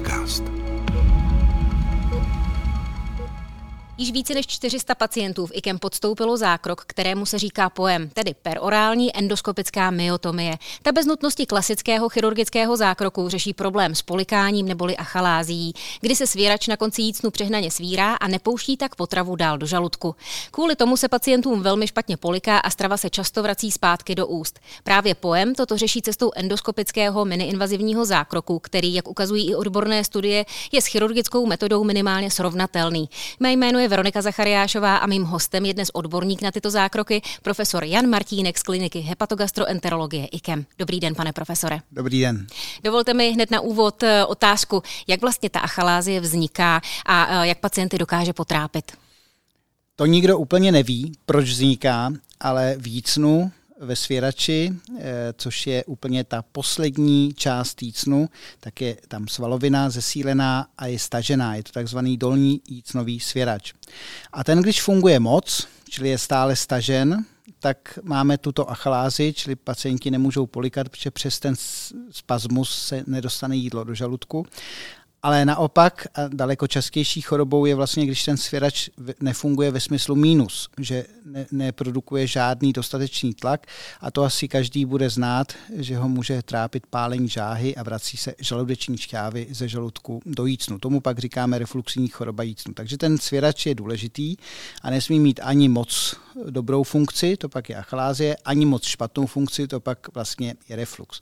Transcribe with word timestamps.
podcast. 0.00 0.57
Již 4.08 4.12
více 4.12 4.34
než 4.34 4.46
400 4.46 4.94
pacientů 4.94 5.46
v 5.46 5.50
IKEM 5.54 5.78
podstoupilo 5.78 6.36
zákrok, 6.36 6.84
kterému 6.86 7.26
se 7.26 7.38
říká 7.38 7.70
poem, 7.70 8.08
tedy 8.08 8.34
perorální 8.42 9.16
endoskopická 9.16 9.90
myotomie. 9.90 10.58
Ta 10.82 10.92
bez 10.92 11.06
nutnosti 11.06 11.46
klasického 11.46 12.08
chirurgického 12.08 12.76
zákroku 12.76 13.28
řeší 13.28 13.54
problém 13.54 13.94
s 13.94 14.02
polikáním 14.02 14.68
neboli 14.68 14.96
achalází, 14.96 15.72
kdy 16.00 16.16
se 16.16 16.26
svírač 16.26 16.68
na 16.68 16.76
konci 16.76 17.02
jícnu 17.02 17.30
přehnaně 17.30 17.70
svírá 17.70 18.14
a 18.14 18.28
nepouští 18.28 18.76
tak 18.76 18.96
potravu 18.96 19.36
dál 19.36 19.58
do 19.58 19.66
žaludku. 19.66 20.14
Kvůli 20.50 20.76
tomu 20.76 20.96
se 20.96 21.08
pacientům 21.08 21.62
velmi 21.62 21.86
špatně 21.86 22.16
poliká 22.16 22.58
a 22.58 22.70
strava 22.70 22.96
se 22.96 23.10
často 23.10 23.42
vrací 23.42 23.70
zpátky 23.70 24.14
do 24.14 24.26
úst. 24.26 24.60
Právě 24.84 25.14
poem 25.14 25.54
toto 25.54 25.76
řeší 25.76 26.02
cestou 26.02 26.30
endoskopického 26.36 27.24
miniinvazivního 27.24 28.04
zákroku, 28.04 28.58
který, 28.58 28.94
jak 28.94 29.08
ukazují 29.08 29.50
i 29.50 29.54
odborné 29.54 30.04
studie, 30.04 30.44
je 30.72 30.82
s 30.82 30.86
chirurgickou 30.86 31.46
metodou 31.46 31.84
minimálně 31.84 32.30
srovnatelný. 32.30 33.08
Mé 33.40 33.52
jméno 33.52 33.78
je 33.78 33.88
Veronika 33.98 34.22
Zachariášová 34.22 35.02
a 35.02 35.06
mým 35.10 35.26
hostem 35.26 35.58
je 35.66 35.74
dnes 35.74 35.90
odborník 35.90 36.38
na 36.38 36.54
tyto 36.54 36.70
zákroky, 36.70 37.18
profesor 37.42 37.82
Jan 37.82 38.06
Martínek 38.06 38.54
z 38.58 38.62
kliniky 38.62 39.02
hepatogastroenterologie 39.02 40.30
IKEM. 40.30 40.66
Dobrý 40.78 41.00
den, 41.00 41.18
pane 41.18 41.32
profesore. 41.32 41.82
Dobrý 41.90 42.20
den. 42.20 42.46
Dovolte 42.84 43.14
mi 43.14 43.34
hned 43.34 43.50
na 43.50 43.60
úvod 43.60 44.02
eh, 44.02 44.24
otázku, 44.24 44.82
jak 45.06 45.20
vlastně 45.20 45.50
ta 45.50 45.60
achalázie 45.60 46.20
vzniká 46.20 46.80
a 47.06 47.42
eh, 47.42 47.48
jak 47.48 47.58
pacienty 47.58 47.98
dokáže 47.98 48.32
potrápit. 48.32 48.92
To 49.96 50.06
nikdo 50.06 50.38
úplně 50.38 50.72
neví, 50.72 51.12
proč 51.26 51.50
vzniká, 51.50 52.12
ale 52.40 52.74
v 52.78 52.86
jícnu 52.86 53.50
ve 53.80 53.96
svěrači, 53.96 54.72
eh, 54.98 55.34
což 55.36 55.66
je 55.66 55.84
úplně 55.84 56.24
ta 56.24 56.42
poslední 56.52 57.34
část 57.34 57.82
jícnu, 57.82 58.28
tak 58.60 58.80
je 58.80 58.96
tam 59.08 59.28
svalovina 59.28 59.90
zesílená 59.90 60.66
a 60.78 60.86
je 60.86 60.98
stažená. 60.98 61.54
Je 61.54 61.62
to 61.62 61.72
takzvaný 61.72 62.16
dolní 62.16 62.60
jícnový 62.68 63.20
svěrač. 63.20 63.72
A 64.32 64.44
ten, 64.44 64.62
když 64.62 64.82
funguje 64.82 65.20
moc, 65.20 65.68
čili 65.88 66.08
je 66.08 66.18
stále 66.18 66.56
stažen, 66.56 67.24
tak 67.60 67.98
máme 68.02 68.38
tuto 68.38 68.70
achalázi, 68.70 69.32
čili 69.32 69.56
pacienti 69.56 70.10
nemůžou 70.10 70.46
polikat, 70.46 70.88
protože 70.88 71.10
přes 71.10 71.38
ten 71.38 71.54
spasmus 72.10 72.78
se 72.78 73.04
nedostane 73.06 73.56
jídlo 73.56 73.84
do 73.84 73.94
žaludku 73.94 74.46
ale 75.28 75.44
naopak 75.44 76.06
a 76.14 76.28
daleko 76.28 76.66
častější 76.66 77.20
chorobou 77.20 77.66
je 77.66 77.74
vlastně, 77.74 78.06
když 78.06 78.24
ten 78.24 78.36
svěrač 78.36 78.88
nefunguje 79.20 79.70
ve 79.70 79.80
smyslu 79.80 80.14
mínus, 80.14 80.68
že 80.78 81.04
ne, 81.24 81.46
neprodukuje 81.52 82.26
žádný 82.26 82.72
dostatečný 82.72 83.34
tlak 83.34 83.66
a 84.00 84.10
to 84.10 84.24
asi 84.24 84.48
každý 84.48 84.84
bude 84.84 85.10
znát, 85.10 85.52
že 85.76 85.96
ho 85.96 86.08
může 86.08 86.42
trápit 86.42 86.86
pálení 86.86 87.28
žáhy 87.28 87.76
a 87.76 87.82
vrací 87.82 88.16
se 88.16 88.34
žaludeční 88.38 88.96
šťávy 88.96 89.46
ze 89.50 89.68
žaludku 89.68 90.22
do 90.26 90.46
jícnu. 90.46 90.78
Tomu 90.78 91.00
pak 91.00 91.18
říkáme 91.18 91.58
refluxní 91.58 92.08
choroba 92.08 92.42
jícnu. 92.42 92.74
Takže 92.74 92.96
ten 92.96 93.18
svěrač 93.18 93.66
je 93.66 93.74
důležitý 93.74 94.36
a 94.82 94.90
nesmí 94.90 95.20
mít 95.20 95.40
ani 95.42 95.68
moc 95.68 96.16
dobrou 96.50 96.82
funkci, 96.82 97.36
to 97.36 97.48
pak 97.48 97.68
je 97.68 97.76
achlázie, 97.76 98.36
ani 98.44 98.66
moc 98.66 98.84
špatnou 98.84 99.26
funkci, 99.26 99.68
to 99.68 99.80
pak 99.80 100.14
vlastně 100.14 100.54
je 100.68 100.76
reflux. 100.76 101.20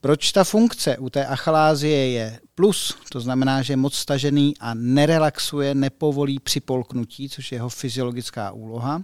Proč 0.00 0.32
ta 0.32 0.44
funkce 0.44 0.98
u 0.98 1.10
té 1.10 1.26
achalázie 1.26 2.10
je 2.10 2.40
plus, 2.54 2.96
to 3.08 3.20
znamená, 3.20 3.62
že 3.62 3.72
je 3.72 3.76
moc 3.76 3.94
stažený 3.94 4.54
a 4.60 4.74
nerelaxuje, 4.74 5.74
nepovolí 5.74 6.38
připolknutí, 6.38 7.28
což 7.28 7.52
je 7.52 7.56
jeho 7.56 7.68
fyziologická 7.68 8.52
úloha, 8.52 9.02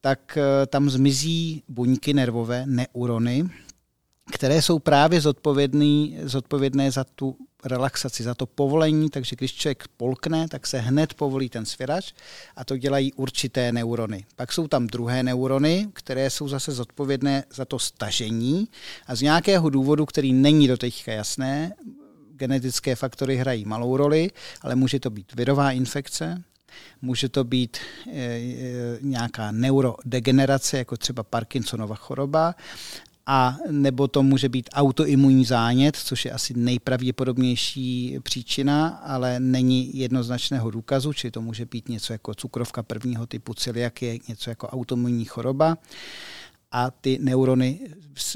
tak 0.00 0.38
eh, 0.38 0.66
tam 0.66 0.90
zmizí 0.90 1.62
buňky 1.68 2.14
nervové, 2.14 2.66
neurony, 2.66 3.48
které 4.32 4.62
jsou 4.62 4.78
právě 4.78 5.20
zodpovědné 6.24 6.90
za 6.90 7.04
tu 7.04 7.36
relaxaci, 7.64 8.22
za 8.22 8.34
to 8.34 8.46
povolení, 8.46 9.10
takže 9.10 9.36
když 9.36 9.54
člověk 9.54 9.84
polkne, 9.96 10.48
tak 10.48 10.66
se 10.66 10.78
hned 10.78 11.14
povolí 11.14 11.48
ten 11.48 11.66
svěrač 11.66 12.12
a 12.56 12.64
to 12.64 12.76
dělají 12.76 13.12
určité 13.12 13.72
neurony. 13.72 14.24
Pak 14.36 14.52
jsou 14.52 14.68
tam 14.68 14.86
druhé 14.86 15.22
neurony, 15.22 15.88
které 15.92 16.30
jsou 16.30 16.48
zase 16.48 16.72
zodpovědné 16.72 17.44
za 17.50 17.64
to 17.64 17.78
stažení 17.78 18.68
a 19.06 19.14
z 19.14 19.22
nějakého 19.22 19.70
důvodu, 19.70 20.06
který 20.06 20.32
není 20.32 20.68
do 20.68 20.76
teďka 20.76 21.12
jasné, 21.12 21.72
genetické 22.36 22.96
faktory 22.96 23.36
hrají 23.36 23.64
malou 23.64 23.96
roli, 23.96 24.30
ale 24.62 24.74
může 24.74 25.00
to 25.00 25.10
být 25.10 25.34
virová 25.34 25.72
infekce, 25.72 26.42
může 27.02 27.28
to 27.28 27.44
být 27.44 27.76
e, 28.06 28.12
e, 28.12 28.98
nějaká 29.00 29.52
neurodegenerace, 29.52 30.78
jako 30.78 30.96
třeba 30.96 31.22
Parkinsonova 31.22 31.94
choroba, 31.94 32.54
a 33.26 33.56
nebo 33.70 34.08
to 34.08 34.22
může 34.22 34.48
být 34.48 34.68
autoimunní 34.72 35.44
zánět, 35.44 35.96
což 35.96 36.24
je 36.24 36.30
asi 36.30 36.54
nejpravděpodobnější 36.54 38.18
příčina, 38.22 38.88
ale 38.88 39.40
není 39.40 39.98
jednoznačného 39.98 40.70
důkazu, 40.70 41.12
či 41.12 41.30
to 41.30 41.40
může 41.40 41.66
být 41.66 41.88
něco 41.88 42.12
jako 42.12 42.34
cukrovka 42.34 42.82
prvního 42.82 43.26
typu 43.26 43.54
celiakie, 43.54 44.18
něco 44.28 44.50
jako 44.50 44.68
autoimunní 44.68 45.24
choroba 45.24 45.78
a 46.72 46.90
ty 46.90 47.18
neurony 47.22 47.80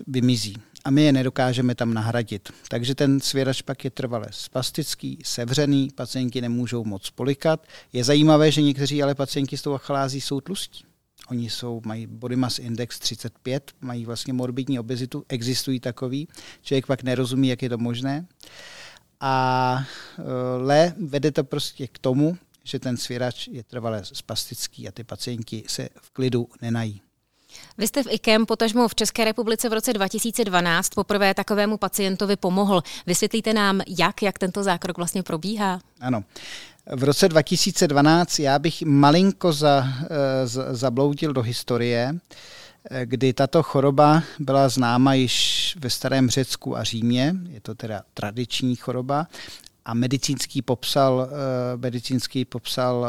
vymizí 0.07 0.55
a 0.85 0.91
my 0.91 1.03
je 1.03 1.13
nedokážeme 1.13 1.75
tam 1.75 1.95
nahradit. 1.95 2.49
Takže 2.69 2.95
ten 2.95 3.21
svěrač 3.21 3.63
pak 3.63 3.85
je 3.85 3.91
trvale 3.91 4.27
spastický, 4.31 5.19
sevřený, 5.25 5.91
pacienti 5.95 6.41
nemůžou 6.41 6.85
moc 6.85 7.11
polikat. 7.11 7.67
Je 7.93 8.05
zajímavé, 8.05 8.53
že 8.53 8.63
někteří 8.63 9.03
ale 9.03 9.15
pacienti 9.15 9.57
s 9.57 9.63
tou 9.63 9.75
achalází 9.75 10.21
jsou 10.21 10.41
tlustí. 10.41 10.85
Oni 11.31 11.51
jsou, 11.51 11.83
mají 11.85 12.07
body 12.07 12.37
mass 12.37 12.59
index 12.59 12.99
35, 12.99 13.73
mají 13.81 14.05
vlastně 14.05 14.33
morbidní 14.33 14.79
obezitu, 14.79 15.25
existují 15.29 15.81
takový. 15.81 16.29
Člověk 16.63 16.87
pak 16.87 17.03
nerozumí, 17.03 17.49
jak 17.49 17.63
je 17.63 17.69
to 17.69 17.79
možné. 17.79 18.27
A 19.21 19.85
le 20.59 20.95
vede 20.99 21.31
to 21.31 21.45
prostě 21.45 21.87
k 21.87 21.99
tomu, 21.99 22.39
že 22.65 22.79
ten 22.79 22.97
svěrač 22.97 23.49
je 23.49 23.65
trvale 23.65 24.05
spastický 24.05 24.89
a 24.89 24.93
ty 24.93 25.05
pacienti 25.05 25.65
se 25.67 25.89
v 26.01 26.11
klidu 26.11 26.49
nenají. 26.63 27.01
Vy 27.79 27.89
jste 27.89 28.03
v 28.03 28.07
IKEM, 28.11 28.47
potažmo 28.47 28.89
v 28.89 28.95
České 28.95 29.25
republice 29.25 29.69
v 29.69 29.73
roce 29.73 29.93
2012 29.93 30.91
poprvé 30.91 31.35
takovému 31.35 31.77
pacientovi 31.77 32.37
pomohl. 32.37 32.83
Vysvětlíte 33.07 33.53
nám, 33.53 33.81
jak, 33.87 34.23
jak 34.23 34.39
tento 34.39 34.63
zákrok 34.63 34.97
vlastně 34.97 35.23
probíhá? 35.23 35.81
Ano. 36.01 36.25
V 36.87 37.05
roce 37.05 37.29
2012 37.29 38.39
já 38.39 38.59
bych 38.59 38.83
malinko 38.83 39.53
za, 39.53 39.89
eh, 40.03 40.47
za, 40.47 40.75
zabloudil 40.75 41.33
do 41.33 41.43
historie, 41.43 42.15
eh, 42.91 43.07
kdy 43.07 43.33
tato 43.33 43.63
choroba 43.63 44.23
byla 44.39 44.69
známa 44.69 45.15
již 45.15 45.77
ve 45.81 45.91
starém 45.91 46.31
Řecku 46.31 46.77
a 46.77 46.85
Římě, 46.85 47.35
je 47.49 47.61
to 47.61 47.75
teda 47.75 48.03
tradiční 48.15 48.77
choroba, 48.77 49.27
a 49.85 49.95
medicínský 49.95 50.63
popsal, 50.63 51.29
eh, 51.31 51.77
medicínský 51.77 52.45
popsal 52.45 53.07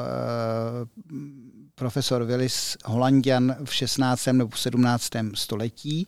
profesor 1.76 2.24
Willis 2.24 2.78
Holandian 2.86 3.56
v 3.66 3.74
16. 3.74 4.38
nebo 4.38 4.58
17. 4.58 5.36
století 5.36 6.08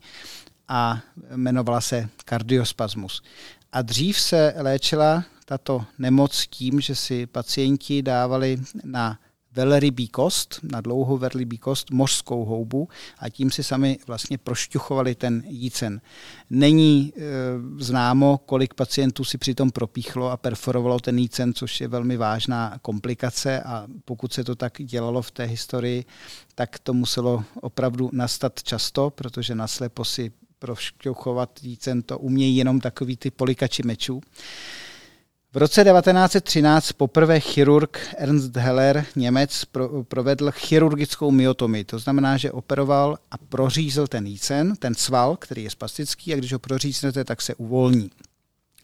a 0.67 1.01
jmenovala 1.33 1.81
se 1.81 2.09
kardiospasmus. 2.25 3.23
A 3.71 3.81
dřív 3.81 4.19
se 4.19 4.53
léčila 4.57 5.23
tato 5.53 5.85
nemoc 5.99 6.47
tím, 6.49 6.81
že 6.81 6.95
si 6.95 7.25
pacienti 7.25 8.01
dávali 8.01 8.57
na 8.83 9.19
velrybí 9.51 10.07
kost, 10.07 10.59
na 10.63 10.81
dlouhou 10.81 11.17
velrybí 11.17 11.57
kost, 11.57 11.91
mořskou 11.91 12.45
houbu 12.45 12.89
a 13.19 13.29
tím 13.29 13.51
si 13.51 13.63
sami 13.63 13.99
vlastně 14.07 14.37
prošťuchovali 14.37 15.15
ten 15.15 15.43
jícen. 15.47 16.01
Není 16.49 17.13
e, 17.15 17.21
známo, 17.77 18.37
kolik 18.45 18.73
pacientů 18.73 19.23
si 19.23 19.37
přitom 19.37 19.71
propíchlo 19.71 20.29
a 20.29 20.37
perforovalo 20.37 20.99
ten 20.99 21.19
jícen, 21.19 21.53
což 21.53 21.81
je 21.81 21.87
velmi 21.87 22.17
vážná 22.17 22.79
komplikace 22.81 23.61
a 23.61 23.87
pokud 24.05 24.33
se 24.33 24.43
to 24.43 24.55
tak 24.55 24.73
dělalo 24.83 25.21
v 25.21 25.31
té 25.31 25.43
historii, 25.43 26.05
tak 26.55 26.79
to 26.79 26.93
muselo 26.93 27.43
opravdu 27.61 28.09
nastat 28.13 28.63
často, 28.63 29.09
protože 29.09 29.55
naslepo 29.55 30.05
si 30.05 30.31
prošťuchovat 30.63 31.59
jícen 31.63 32.01
to 32.01 32.19
umějí 32.19 32.57
jenom 32.57 32.79
takový 32.79 33.17
ty 33.17 33.31
polikači 33.31 33.83
mečů. 33.85 34.21
V 35.53 35.57
roce 35.57 35.83
1913 35.83 36.91
poprvé 36.91 37.39
chirurg 37.39 37.99
Ernst 38.17 38.55
Heller, 38.55 39.05
Němec, 39.15 39.65
pro, 39.65 40.03
provedl 40.03 40.51
chirurgickou 40.51 41.31
myotomii. 41.31 41.83
To 41.83 41.99
znamená, 41.99 42.37
že 42.37 42.51
operoval 42.51 43.17
a 43.31 43.37
prořízl 43.37 44.07
ten 44.07 44.27
jícen, 44.27 44.75
ten 44.75 44.95
sval, 44.95 45.37
který 45.37 45.63
je 45.63 45.69
spastický, 45.69 46.33
a 46.33 46.37
když 46.37 46.53
ho 46.53 46.59
proříznete, 46.59 47.23
tak 47.23 47.41
se 47.41 47.55
uvolní. 47.55 48.11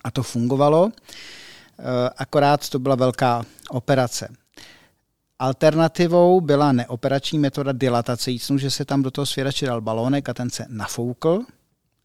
A 0.04 0.12
to 0.12 0.24
fungovalo, 0.24 0.92
eh, 0.92 1.83
akorát 2.18 2.69
to 2.69 2.80
byla 2.80 2.95
velká 2.95 3.45
operace. 3.69 4.33
Alternativou 5.39 6.42
byla 6.42 6.71
neoperační 6.71 7.39
metoda 7.39 7.71
dilatace 7.71 8.31
jícnu, 8.31 8.57
že 8.57 8.71
se 8.71 8.86
tam 8.86 9.01
do 9.01 9.12
toho 9.12 9.25
svěrače 9.25 9.66
dal 9.66 9.81
balónek 9.81 10.30
a 10.30 10.33
ten 10.33 10.50
se 10.50 10.66
nafoukl 10.69 11.44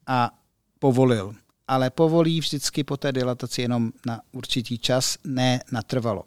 a 0.07 0.31
povolil 0.79 1.35
ale 1.69 1.91
povolí 1.91 2.41
vždycky 2.41 2.85
po 2.85 2.97
té 2.97 3.13
dilataci 3.13 3.63
jenom 3.63 3.93
na 4.07 4.21
určitý 4.33 4.79
čas, 4.79 5.19
ne 5.25 5.61
natrvalo. 5.73 6.25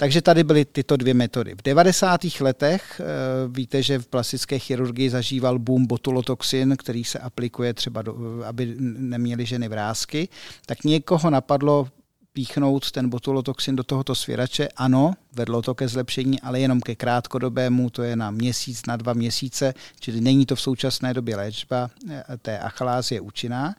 Takže 0.00 0.22
tady 0.22 0.44
byly 0.44 0.64
tyto 0.64 0.96
dvě 0.96 1.14
metody. 1.14 1.54
V 1.54 1.62
90. 1.62 2.20
letech 2.40 3.00
eh, 3.00 3.04
víte, 3.48 3.82
že 3.82 3.98
v 3.98 4.06
plastické 4.06 4.58
chirurgii 4.58 5.10
zažíval 5.10 5.58
boom 5.58 5.86
botulotoxin, 5.86 6.76
který 6.76 7.04
se 7.04 7.18
aplikuje 7.18 7.74
třeba, 7.74 8.02
do, 8.02 8.16
aby 8.46 8.76
neměly 8.78 9.46
ženy 9.46 9.68
vrázky, 9.68 10.28
tak 10.66 10.84
někoho 10.84 11.30
napadlo 11.30 11.88
píchnout 12.32 12.90
ten 12.90 13.08
botulotoxin 13.08 13.76
do 13.76 13.84
tohoto 13.84 14.14
svěrače. 14.14 14.68
Ano, 14.76 15.14
vedlo 15.32 15.62
to 15.62 15.74
ke 15.74 15.88
zlepšení, 15.88 16.40
ale 16.40 16.60
jenom 16.60 16.80
ke 16.80 16.94
krátkodobému, 16.94 17.90
to 17.90 18.02
je 18.02 18.16
na 18.16 18.30
měsíc, 18.30 18.86
na 18.86 18.96
dva 18.96 19.12
měsíce, 19.12 19.74
čili 20.00 20.20
není 20.20 20.46
to 20.46 20.56
v 20.56 20.60
současné 20.60 21.14
době 21.14 21.36
léčba 21.36 21.90
eh, 22.10 22.24
té 22.42 22.58
achalázie 22.58 23.20
účinná. 23.20 23.74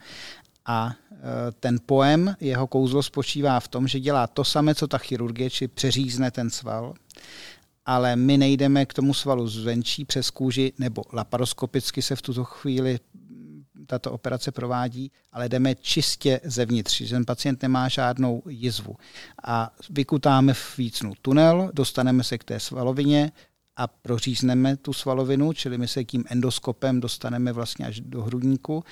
A 0.66 0.96
eh, 1.12 1.16
ten 1.60 1.80
poem, 1.86 2.36
jeho 2.40 2.68
kouzlo 2.68 3.04
spočívá 3.04 3.60
v 3.60 3.68
tom, 3.68 3.88
že 3.88 4.00
dělá 4.00 4.28
to 4.28 4.44
samé, 4.44 4.76
co 4.76 4.88
ta 4.88 4.98
chirurgie, 4.98 5.50
či 5.50 5.68
přeřízne 5.68 6.32
ten 6.32 6.50
sval, 6.50 6.94
ale 7.86 8.16
my 8.16 8.38
nejdeme 8.38 8.86
k 8.86 8.94
tomu 8.94 9.14
svalu 9.14 9.48
zvenčí 9.48 10.06
přes 10.06 10.30
kůži, 10.30 10.74
nebo 10.80 11.04
laparoskopicky 11.14 12.02
se 12.02 12.16
v 12.16 12.22
tuto 12.22 12.44
chvíli 12.44 13.00
tato 13.86 14.12
operace 14.12 14.52
provádí, 14.52 15.12
ale 15.32 15.50
jdeme 15.50 15.76
čistě 15.76 16.40
zevnitř, 16.44 17.02
že 17.02 17.16
ten 17.16 17.26
pacient 17.26 17.62
nemá 17.62 17.88
žádnou 17.88 18.44
jizvu. 18.50 18.96
A 19.44 19.72
vykutáme 19.90 20.54
v 20.54 20.78
vícnu 20.78 21.14
tunel, 21.22 21.72
dostaneme 21.74 22.24
se 22.24 22.38
k 22.38 22.44
té 22.44 22.60
svalovině 22.60 23.32
a 23.76 23.88
prořízneme 23.88 24.78
tu 24.78 24.94
svalovinu, 24.94 25.54
čili 25.54 25.78
my 25.78 25.88
se 25.88 26.04
tím 26.04 26.24
endoskopem 26.28 27.00
dostaneme 27.00 27.54
vlastně 27.54 27.86
až 27.86 28.00
do 28.00 28.24
hrudníku 28.24 28.84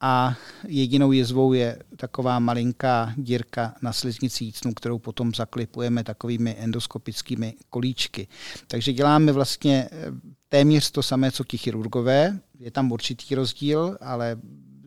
a 0.00 0.36
jedinou 0.68 1.12
jezvou 1.12 1.52
je 1.52 1.78
taková 1.96 2.38
malinká 2.38 3.14
dírka 3.16 3.74
na 3.82 3.92
sliznici 3.92 4.44
jícnu, 4.44 4.74
kterou 4.74 4.98
potom 4.98 5.34
zaklipujeme 5.34 6.04
takovými 6.04 6.56
endoskopickými 6.58 7.54
kolíčky. 7.70 8.28
Takže 8.66 8.92
děláme 8.92 9.32
vlastně 9.32 9.88
eh, 9.92 10.12
téměř 10.48 10.90
to 10.90 11.02
samé, 11.02 11.30
co 11.30 11.44
ti 11.44 11.58
chirurgové. 11.58 12.38
Je 12.58 12.70
tam 12.70 12.92
určitý 12.92 13.34
rozdíl, 13.34 13.98
ale 14.00 14.36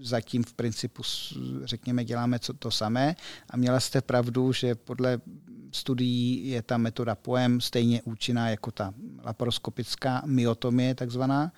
zatím 0.01 0.43
v 0.43 0.53
principu, 0.53 1.03
řekněme, 1.63 2.05
děláme 2.05 2.39
to 2.59 2.71
samé. 2.71 3.15
A 3.49 3.57
měla 3.57 3.79
jste 3.79 4.01
pravdu, 4.01 4.53
že 4.53 4.75
podle 4.75 5.21
studií 5.71 6.47
je 6.47 6.61
ta 6.61 6.77
metoda 6.77 7.15
POEM 7.15 7.61
stejně 7.61 8.01
účinná 8.01 8.49
jako 8.49 8.71
ta 8.71 8.93
laparoskopická 9.25 10.21
myotomie 10.25 10.95
takzvaná. 10.95 11.51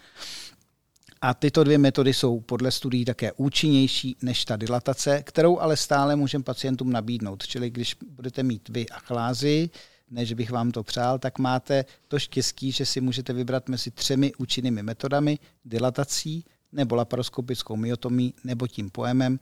A 1.26 1.34
tyto 1.34 1.64
dvě 1.64 1.78
metody 1.78 2.14
jsou 2.14 2.40
podle 2.40 2.72
studií 2.72 3.06
také 3.06 3.32
účinnější 3.32 4.16
než 4.22 4.46
ta 4.46 4.56
dilatace, 4.56 5.24
kterou 5.24 5.60
ale 5.60 5.78
stále 5.78 6.16
můžeme 6.16 6.44
pacientům 6.44 6.92
nabídnout. 6.92 7.48
Čili 7.48 7.70
když 7.70 7.96
budete 8.10 8.44
mít 8.44 8.70
vy 8.70 8.90
achlázy, 8.90 9.70
než 10.12 10.34
bych 10.34 10.52
vám 10.52 10.72
to 10.72 10.84
přál, 10.84 11.20
tak 11.20 11.40
máte 11.40 11.86
to 12.08 12.20
štěstí, 12.20 12.72
že 12.72 12.86
si 12.86 13.02
můžete 13.02 13.34
vybrat 13.34 13.70
mezi 13.70 13.92
třemi 13.92 14.34
účinnými 14.38 14.84
metodami, 14.84 15.40
dilatací 15.66 16.46
nebo 16.72 16.96
laparoskopickou 16.96 17.76
myotomí 17.76 18.34
nebo 18.44 18.68
tím 18.68 18.90
poemem. 18.90 19.40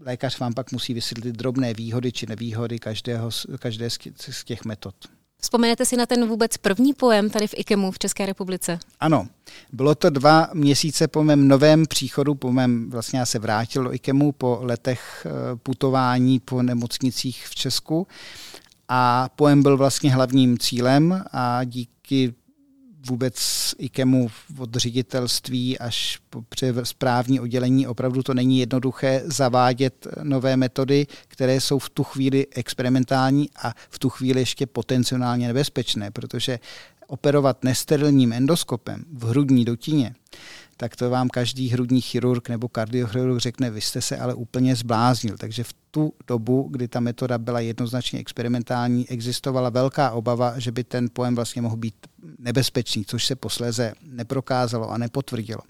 Lékař 0.00 0.38
vám 0.38 0.54
pak 0.54 0.72
musí 0.72 0.94
vysvětlit 0.94 1.36
drobné 1.36 1.74
výhody 1.74 2.12
či 2.12 2.26
nevýhody 2.26 2.78
každého, 2.78 3.30
každé 3.58 3.90
z 4.30 4.44
těch 4.44 4.64
metod. 4.64 4.94
Vzpomenete 5.40 5.84
si 5.86 5.96
na 5.96 6.06
ten 6.06 6.28
vůbec 6.28 6.56
první 6.56 6.94
pojem 6.94 7.30
tady 7.30 7.46
v 7.46 7.54
IKEMu 7.56 7.90
v 7.90 7.98
České 7.98 8.26
republice? 8.26 8.78
Ano, 9.00 9.28
bylo 9.72 9.94
to 9.94 10.10
dva 10.10 10.48
měsíce 10.54 11.08
po 11.08 11.24
mém 11.24 11.48
novém 11.48 11.86
příchodu, 11.86 12.34
po 12.34 12.52
mém, 12.52 12.90
vlastně 12.90 13.18
já 13.18 13.26
se 13.26 13.38
vrátil 13.38 13.84
do 13.84 13.94
IKEMu 13.94 14.32
po 14.32 14.58
letech 14.62 15.26
eh, 15.26 15.56
putování 15.56 16.40
po 16.40 16.62
nemocnicích 16.62 17.46
v 17.46 17.54
Česku 17.54 18.06
a 18.88 19.28
pojem 19.36 19.62
byl 19.62 19.76
vlastně 19.76 20.14
hlavním 20.14 20.58
cílem 20.58 21.24
a 21.32 21.64
díky 21.64 22.34
vůbec 23.06 23.74
IKEMu 23.78 24.30
od 24.58 24.76
ředitelství 24.76 25.78
až 25.78 26.18
po 26.30 26.44
správní 26.82 27.40
oddělení 27.40 27.86
opravdu 27.86 28.22
to 28.22 28.34
není 28.34 28.58
jednoduché 28.58 29.22
zavádět 29.24 30.06
nové 30.22 30.56
metody, 30.56 31.06
které 31.28 31.60
jsou 31.60 31.78
v 31.78 31.90
tu 31.90 32.04
chvíli 32.04 32.46
experimentální 32.50 33.50
a 33.62 33.74
v 33.90 33.98
tu 33.98 34.08
chvíli 34.08 34.40
ještě 34.40 34.66
potenciálně 34.66 35.46
nebezpečné, 35.46 36.10
protože 36.10 36.58
operovat 37.06 37.64
nesterilním 37.64 38.32
endoskopem 38.32 39.04
v 39.12 39.24
hrudní 39.24 39.64
dotině 39.64 40.14
tak 40.76 40.96
to 40.96 41.10
vám 41.10 41.28
každý 41.28 41.68
hrudní 41.68 42.00
chirurg 42.00 42.48
nebo 42.48 42.68
kardiochirurg 42.68 43.40
řekne, 43.40 43.70
vy 43.70 43.80
jste 43.80 44.00
se 44.00 44.18
ale 44.18 44.34
úplně 44.34 44.76
zbláznil. 44.76 45.36
Takže 45.38 45.64
v 45.64 45.74
tu 45.90 46.12
dobu, 46.26 46.68
kdy 46.70 46.88
ta 46.88 47.00
metoda 47.00 47.38
byla 47.38 47.60
jednoznačně 47.60 48.20
experimentální, 48.20 49.08
existovala 49.08 49.70
velká 49.70 50.10
obava, 50.10 50.58
že 50.58 50.72
by 50.72 50.84
ten 50.84 51.08
pojem 51.12 51.34
vlastně 51.34 51.62
mohl 51.62 51.76
být 51.76 51.94
nebezpečný, 52.38 53.04
což 53.04 53.26
se 53.26 53.36
posléze 53.36 53.92
neprokázalo 54.02 54.90
a 54.90 54.98
nepotvrdilo. 54.98 55.60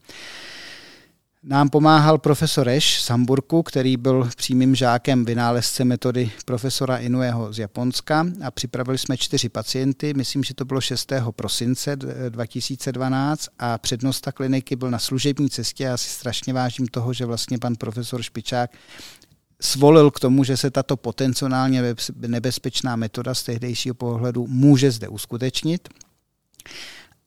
Nám 1.46 1.70
pomáhal 1.70 2.18
profesor 2.18 2.66
Reš 2.66 3.02
z 3.02 3.10
Hamburku, 3.10 3.62
který 3.62 3.96
byl 3.96 4.30
přímým 4.36 4.74
žákem 4.74 5.24
vynálezce 5.24 5.84
metody 5.84 6.30
profesora 6.44 6.96
Inueho 6.96 7.52
z 7.52 7.58
Japonska 7.58 8.26
a 8.44 8.50
připravili 8.50 8.98
jsme 8.98 9.16
čtyři 9.16 9.48
pacienty, 9.48 10.14
myslím, 10.14 10.44
že 10.44 10.54
to 10.54 10.64
bylo 10.64 10.80
6. 10.80 11.12
prosince 11.30 11.96
2012 12.28 13.48
a 13.58 13.78
přednosta 13.78 14.32
kliniky 14.32 14.76
byl 14.76 14.90
na 14.90 14.98
služební 14.98 15.50
cestě. 15.50 15.84
Já 15.84 15.96
si 15.96 16.08
strašně 16.10 16.52
vážím 16.52 16.86
toho, 16.86 17.12
že 17.12 17.26
vlastně 17.26 17.58
pan 17.58 17.76
profesor 17.76 18.22
Špičák 18.22 18.70
svolil 19.60 20.10
k 20.10 20.20
tomu, 20.20 20.44
že 20.44 20.56
se 20.56 20.70
tato 20.70 20.96
potenciálně 20.96 21.94
nebezpečná 22.16 22.96
metoda 22.96 23.34
z 23.34 23.42
tehdejšího 23.42 23.94
pohledu 23.94 24.46
může 24.46 24.90
zde 24.90 25.08
uskutečnit 25.08 25.88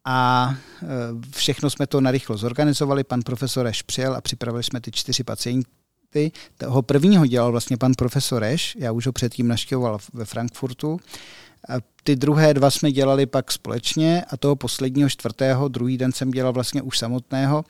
a 0.10 0.56
e, 0.84 0.86
všechno 1.32 1.70
jsme 1.70 1.88
to 1.88 2.02
narychlo 2.02 2.38
zorganizovali. 2.38 3.04
Pan 3.04 3.22
profesor 3.22 3.68
Eš 3.68 3.82
přijel 3.82 4.16
a 4.16 4.22
připravili 4.22 4.64
jsme 4.64 4.82
ty 4.82 4.92
čtyři 4.92 5.24
pacienty. 5.24 6.32
Toho 6.58 6.82
prvního 6.82 7.26
dělal 7.26 7.52
vlastně 7.52 7.78
pan 7.78 7.94
profesor 7.98 8.44
Eš, 8.44 8.78
já 8.80 8.92
už 8.92 9.06
ho 9.06 9.12
předtím 9.12 9.48
naštěvoval 9.48 9.98
ve 10.14 10.26
Frankfurtu. 10.26 11.00
A 11.70 11.74
ty 12.04 12.16
druhé 12.16 12.54
dva 12.54 12.72
jsme 12.72 12.92
dělali 12.92 13.26
pak 13.26 13.52
společně 13.52 14.24
a 14.30 14.38
toho 14.38 14.56
posledního 14.56 15.10
čtvrtého, 15.10 15.68
druhý 15.68 15.98
den 15.98 16.12
jsem 16.12 16.32
dělal 16.32 16.54
vlastně 16.54 16.82
už 16.82 16.98
samotného 16.98 17.66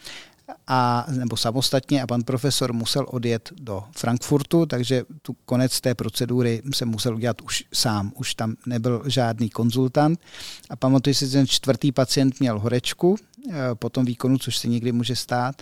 a, 0.67 1.05
nebo 1.09 1.37
samostatně 1.37 2.01
a 2.01 2.07
pan 2.07 2.23
profesor 2.23 2.73
musel 2.73 3.05
odjet 3.09 3.49
do 3.61 3.83
Frankfurtu, 3.91 4.65
takže 4.65 5.03
tu 5.21 5.35
konec 5.45 5.81
té 5.81 5.95
procedury 5.95 6.61
se 6.73 6.85
musel 6.85 7.15
udělat 7.15 7.41
už 7.41 7.63
sám, 7.73 8.11
už 8.15 8.35
tam 8.35 8.55
nebyl 8.65 9.03
žádný 9.05 9.49
konzultant. 9.49 10.19
A 10.69 10.75
pamatuju 10.75 11.13
si, 11.13 11.27
že 11.27 11.31
ten 11.31 11.47
čtvrtý 11.47 11.91
pacient 11.91 12.39
měl 12.39 12.59
horečku 12.59 13.15
eh, 13.49 13.53
po 13.73 13.89
tom 13.89 14.05
výkonu, 14.05 14.37
což 14.37 14.57
se 14.57 14.67
někdy 14.67 14.91
může 14.91 15.15
stát. 15.15 15.61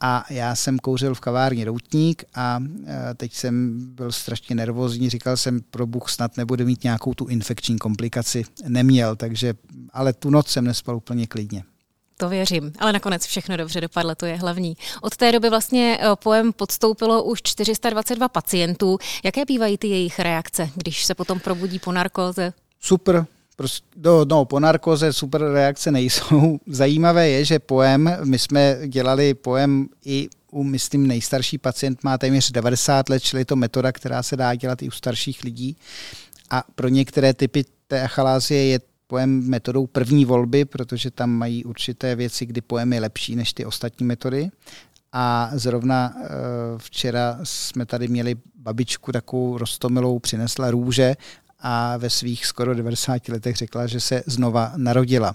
A 0.00 0.24
já 0.30 0.54
jsem 0.54 0.78
kouřil 0.78 1.14
v 1.14 1.20
kavárně 1.20 1.64
Routník 1.64 2.24
a 2.34 2.60
eh, 2.86 3.14
teď 3.14 3.34
jsem 3.34 3.80
byl 3.94 4.12
strašně 4.12 4.56
nervózní, 4.56 5.10
říkal 5.10 5.36
jsem, 5.36 5.60
pro 5.70 5.86
Bůh 5.86 6.10
snad 6.10 6.36
nebude 6.36 6.64
mít 6.64 6.84
nějakou 6.84 7.14
tu 7.14 7.26
infekční 7.26 7.78
komplikaci. 7.78 8.44
Neměl, 8.68 9.16
takže, 9.16 9.54
ale 9.92 10.12
tu 10.12 10.30
noc 10.30 10.48
jsem 10.48 10.64
nespal 10.64 10.96
úplně 10.96 11.26
klidně. 11.26 11.64
To 12.18 12.28
věřím, 12.28 12.72
ale 12.78 12.92
nakonec 12.92 13.26
všechno 13.26 13.56
dobře 13.56 13.80
dopadlo, 13.80 14.14
to 14.14 14.26
je 14.26 14.36
hlavní. 14.36 14.76
Od 15.02 15.16
té 15.16 15.32
doby 15.32 15.50
vlastně 15.50 15.98
eh, 16.00 16.08
pojem 16.22 16.52
podstoupilo 16.52 17.22
už 17.22 17.42
422 17.42 18.28
pacientů. 18.28 18.98
Jaké 19.24 19.44
bývají 19.44 19.78
ty 19.78 19.88
jejich 19.88 20.18
reakce, 20.18 20.70
když 20.74 21.04
se 21.04 21.14
potom 21.14 21.40
probudí 21.40 21.78
po 21.78 21.92
narkóze? 21.92 22.52
Super, 22.80 23.26
Prostě, 23.56 23.86
no, 23.96 24.24
no, 24.24 24.44
po 24.44 24.60
narkoze 24.60 25.12
super 25.12 25.40
reakce 25.40 25.90
nejsou. 25.90 26.58
Zajímavé 26.66 27.28
je, 27.28 27.44
že 27.44 27.58
pojem, 27.58 28.16
my 28.24 28.38
jsme 28.38 28.78
dělali 28.86 29.34
pojem 29.34 29.88
i 30.04 30.28
u, 30.50 30.62
myslím, 30.62 31.06
nejstarší 31.06 31.58
pacient 31.58 32.04
má 32.04 32.18
téměř 32.18 32.50
90 32.50 33.08
let, 33.08 33.22
čili 33.22 33.40
je 33.40 33.44
to 33.44 33.56
metoda, 33.56 33.92
která 33.92 34.22
se 34.22 34.36
dá 34.36 34.54
dělat 34.54 34.82
i 34.82 34.88
u 34.88 34.90
starších 34.90 35.44
lidí. 35.44 35.76
A 36.50 36.64
pro 36.74 36.88
některé 36.88 37.34
typy 37.34 37.64
té 37.86 38.02
achalázie 38.02 38.66
je 38.66 38.80
pojem 39.06 39.48
metodou 39.48 39.86
první 39.86 40.24
volby, 40.24 40.64
protože 40.64 41.10
tam 41.10 41.30
mají 41.30 41.64
určité 41.64 42.16
věci, 42.16 42.46
kdy 42.46 42.60
pojem 42.60 42.92
je 42.92 43.00
lepší 43.00 43.36
než 43.36 43.52
ty 43.52 43.64
ostatní 43.64 44.06
metody. 44.06 44.50
A 45.12 45.50
zrovna 45.52 46.14
eh, 46.16 46.28
včera 46.78 47.38
jsme 47.42 47.86
tady 47.86 48.08
měli 48.08 48.36
babičku 48.58 49.12
takovou 49.12 49.58
rostomilou, 49.58 50.18
přinesla 50.18 50.70
růže 50.70 51.14
a 51.60 51.96
ve 51.96 52.10
svých 52.10 52.46
skoro 52.46 52.74
90 52.74 53.28
letech 53.28 53.56
řekla, 53.56 53.86
že 53.86 54.00
se 54.00 54.22
znova 54.26 54.72
narodila. 54.76 55.34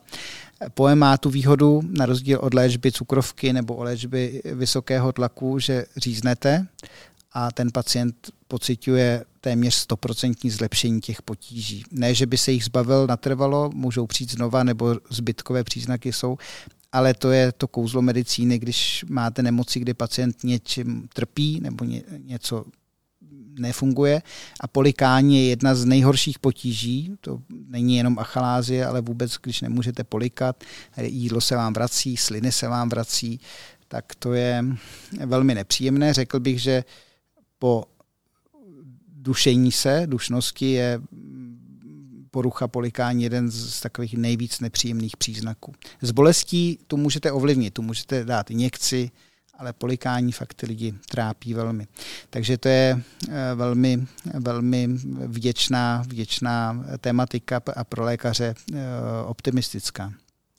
Pojem 0.73 0.99
má 0.99 1.17
tu 1.17 1.29
výhodu, 1.29 1.81
na 1.97 2.05
rozdíl 2.05 2.39
od 2.41 2.53
léčby 2.53 2.91
cukrovky 2.91 3.53
nebo 3.53 3.75
o 3.75 3.83
léčby 3.83 4.41
vysokého 4.45 5.11
tlaku, 5.11 5.59
že 5.59 5.85
říznete 5.97 6.67
a 7.33 7.51
ten 7.51 7.71
pacient 7.71 8.31
pociťuje 8.47 9.25
téměř 9.41 9.87
100% 9.87 10.51
zlepšení 10.51 11.01
těch 11.01 11.21
potíží. 11.21 11.83
Ne, 11.91 12.13
že 12.13 12.25
by 12.25 12.37
se 12.37 12.51
jich 12.51 12.65
zbavil 12.65 13.07
natrvalo, 13.07 13.71
můžou 13.73 14.07
přijít 14.07 14.31
znova, 14.31 14.63
nebo 14.63 14.95
zbytkové 15.09 15.63
příznaky 15.63 16.13
jsou, 16.13 16.37
ale 16.91 17.13
to 17.13 17.31
je 17.31 17.51
to 17.51 17.67
kouzlo 17.67 18.01
medicíny, 18.01 18.59
když 18.59 19.05
máte 19.09 19.43
nemoci, 19.43 19.79
kdy 19.79 19.93
pacient 19.93 20.43
něčím 20.43 21.07
trpí 21.13 21.59
nebo 21.59 21.85
ně, 21.85 22.03
něco 22.17 22.65
nefunguje 23.59 24.21
a 24.59 24.67
polikání 24.67 25.37
je 25.37 25.49
jedna 25.49 25.75
z 25.75 25.85
nejhorších 25.85 26.39
potíží. 26.39 27.15
To 27.21 27.41
není 27.67 27.97
jenom 27.97 28.19
achalázie, 28.19 28.85
ale 28.85 29.01
vůbec, 29.01 29.37
když 29.43 29.61
nemůžete 29.61 30.03
polikat, 30.03 30.63
jídlo 31.01 31.41
se 31.41 31.55
vám 31.55 31.73
vrací, 31.73 32.17
sliny 32.17 32.51
se 32.51 32.67
vám 32.67 32.89
vrací, 32.89 33.39
tak 33.87 34.15
to 34.15 34.33
je 34.33 34.65
velmi 35.25 35.55
nepříjemné. 35.55 36.13
Řekl 36.13 36.39
bych, 36.39 36.61
že 36.61 36.83
po 37.61 37.83
dušení 39.07 39.71
se, 39.71 40.03
dušnosti 40.05 40.71
je 40.71 41.01
porucha 42.31 42.67
polikání 42.67 43.23
jeden 43.23 43.51
z 43.51 43.81
takových 43.81 44.17
nejvíc 44.17 44.59
nepříjemných 44.59 45.17
příznaků. 45.17 45.73
Z 46.01 46.11
bolestí 46.11 46.79
tu 46.87 46.97
můžete 46.97 47.31
ovlivnit, 47.31 47.73
tu 47.73 47.81
můžete 47.81 48.25
dát 48.25 48.51
injekci, 48.51 49.11
ale 49.57 49.73
polikání 49.73 50.31
fakt 50.31 50.53
ty 50.53 50.65
lidi 50.65 50.93
trápí 51.09 51.53
velmi. 51.53 51.87
Takže 52.29 52.57
to 52.57 52.69
je 52.69 53.01
eh, 53.29 53.55
velmi, 53.55 54.07
velmi 54.33 54.87
vděčná, 55.27 56.03
vděčná 56.07 56.85
tematika 56.99 57.61
a 57.75 57.83
pro 57.83 58.03
lékaře 58.03 58.55
eh, 58.73 58.77
optimistická. 59.25 60.13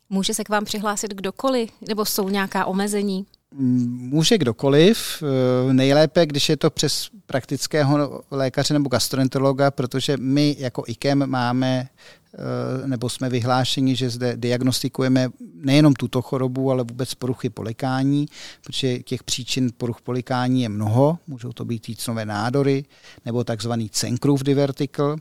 Může 0.08 0.34
se 0.34 0.44
k 0.44 0.48
vám 0.48 0.64
přihlásit 0.64 1.14
kdokoliv, 1.14 1.70
nebo 1.88 2.04
jsou 2.04 2.28
nějaká 2.28 2.64
omezení? 2.64 3.26
Může 3.54 4.38
kdokoliv, 4.38 5.22
eh, 5.22 5.72
nejlépe, 5.72 6.26
když 6.26 6.48
je 6.48 6.56
to 6.56 6.70
přes 6.70 7.08
praktického 7.26 8.22
lékaře 8.30 8.74
nebo 8.74 8.88
gastroenterologa, 8.88 9.70
protože 9.70 10.16
my 10.16 10.56
jako 10.58 10.84
IKEM 10.86 11.26
máme 11.26 11.88
eh, 12.34 12.88
nebo 12.88 13.08
jsme 13.08 13.28
vyhlášeni, 13.28 13.96
že 13.96 14.10
zde 14.10 14.36
diagnostikujeme 14.36 15.28
nejenom 15.54 15.94
tuto 15.94 16.22
chorobu, 16.22 16.70
ale 16.70 16.84
vůbec 16.84 17.14
poruchy 17.14 17.50
polikání, 17.50 18.26
protože 18.64 18.98
těch 18.98 19.22
příčin 19.22 19.70
poruch 19.76 20.00
polikání 20.00 20.62
je 20.62 20.68
mnoho, 20.68 21.18
můžou 21.26 21.52
to 21.52 21.64
být 21.64 21.88
jícnové 21.88 22.24
nádory 22.24 22.84
nebo 23.26 23.44
takzvaný 23.44 23.90
Cenkrův 23.90 24.42
divertikl 24.42 25.16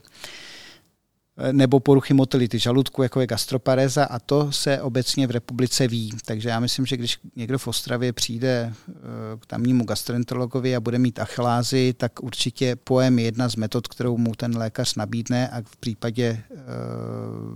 nebo 1.52 1.80
poruchy 1.80 2.14
motility 2.14 2.58
žaludku, 2.58 3.02
jako 3.02 3.20
je 3.20 3.26
gastropareza 3.26 4.04
a 4.04 4.18
to 4.18 4.52
se 4.52 4.82
obecně 4.82 5.26
v 5.26 5.30
republice 5.30 5.88
ví. 5.88 6.10
Takže 6.24 6.48
já 6.48 6.60
myslím, 6.60 6.86
že 6.86 6.96
když 6.96 7.18
někdo 7.36 7.58
v 7.58 7.68
Ostravě 7.68 8.12
přijde 8.12 8.72
eh, 8.88 8.92
k 9.38 9.46
tamnímu 9.46 9.84
gastroenterologovi 9.84 10.76
a 10.76 10.80
bude 10.80 10.98
mít 10.98 11.18
achelázy, 11.18 11.94
tak 11.96 12.22
určitě 12.22 12.76
pojem 12.76 13.18
je 13.18 13.24
jedna 13.24 13.48
z 13.48 13.56
metod, 13.56 13.88
kterou 13.88 14.16
mu 14.16 14.34
ten 14.34 14.56
lékař 14.56 14.94
nabídne 14.94 15.48
a 15.48 15.62
v 15.62 15.76
případě 15.76 16.42
eh, 16.50 16.56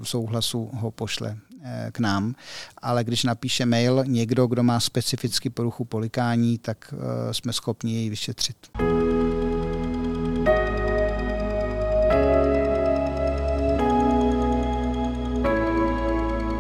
souhlasu 0.02 0.71
ho 0.75 0.90
pošle 0.90 1.37
eh, 1.64 1.88
k 1.92 1.99
nám. 1.99 2.35
Ale 2.83 3.04
když 3.04 3.25
napíše 3.25 3.66
mail 3.66 4.04
někdo, 4.06 4.47
kdo 4.47 4.62
má 4.62 4.80
specificky 4.80 5.50
poruchu 5.50 5.85
polikání, 5.85 6.59
tak 6.59 6.95
jsme 7.33 7.52
schopni 7.52 7.95
jej 7.95 8.11
vyšetřit. 8.11 8.56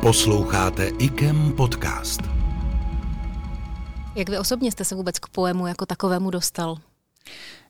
Posloucháte 0.06 0.88
IKEM 0.98 1.52
podcast. 1.52 2.20
Jak 4.14 4.28
vy 4.28 4.38
osobně 4.38 4.72
jste 4.72 4.84
se 4.84 4.94
vůbec 4.94 5.18
k 5.18 5.28
poemu 5.28 5.66
jako 5.66 5.86
takovému 5.86 6.30
dostal? 6.30 6.76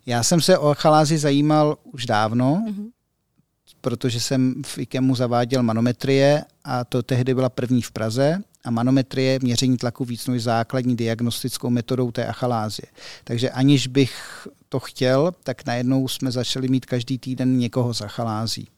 Já 0.07 0.23
jsem 0.23 0.41
se 0.41 0.59
o 0.59 0.75
chalázi 0.75 1.19
zajímal 1.19 1.79
už 1.85 2.07
dávno, 2.07 2.63
mm-hmm. 2.67 2.87
protože 3.81 4.21
jsem 4.21 4.63
v 4.67 4.79
IKEMu 4.79 5.15
zaváděl 5.15 5.63
manometrie 5.63 6.45
a 6.65 6.85
to 6.85 7.03
tehdy 7.03 7.35
byla 7.35 7.49
první 7.49 7.83
v 7.83 7.91
Praze 7.91 8.39
a 8.65 8.71
manometrie 8.71 9.39
měření 9.43 9.77
tlaku 9.77 10.05
víc 10.05 10.27
než 10.27 10.43
základní 10.43 10.97
diagnostickou 10.97 11.71
metodou 11.71 12.11
té 12.11 12.27
achalázie. 12.27 12.87
Takže 13.25 13.51
aniž 13.51 13.87
bych 13.87 14.49
to 14.69 14.81
chtěl, 14.81 15.33
tak 15.45 15.67
najednou 15.67 16.09
jsme 16.09 16.31
začali 16.31 16.69
mít 16.69 16.87
každý 16.87 17.19
týden 17.19 17.59
někoho 17.59 17.93
za 17.93 18.09
chalází. 18.09 18.69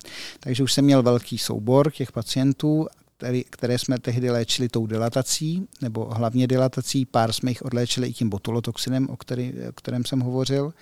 Takže 0.41 0.63
už 0.63 0.73
jsem 0.73 0.85
měl 0.85 1.03
velký 1.03 1.39
soubor 1.39 1.91
těch 1.91 2.13
pacientů 2.13 2.87
který, 3.19 3.45
které 3.51 3.79
jsme 3.79 3.99
tehdy 3.99 4.31
léčili 4.31 4.69
tou 4.69 4.87
dilatací, 4.87 5.69
nebo 5.83 6.05
hlavně 6.05 6.47
dilatací, 6.47 7.07
pár 7.07 7.33
jsme 7.33 7.51
jich 7.51 7.63
odléčili 7.63 8.09
i 8.09 8.13
tím 8.13 8.31
botulotoxinem, 8.31 9.09
o, 9.11 9.17
který, 9.17 9.53
o 9.69 9.73
kterém 9.73 10.05
jsem 10.05 10.21
hovořil. 10.21 10.75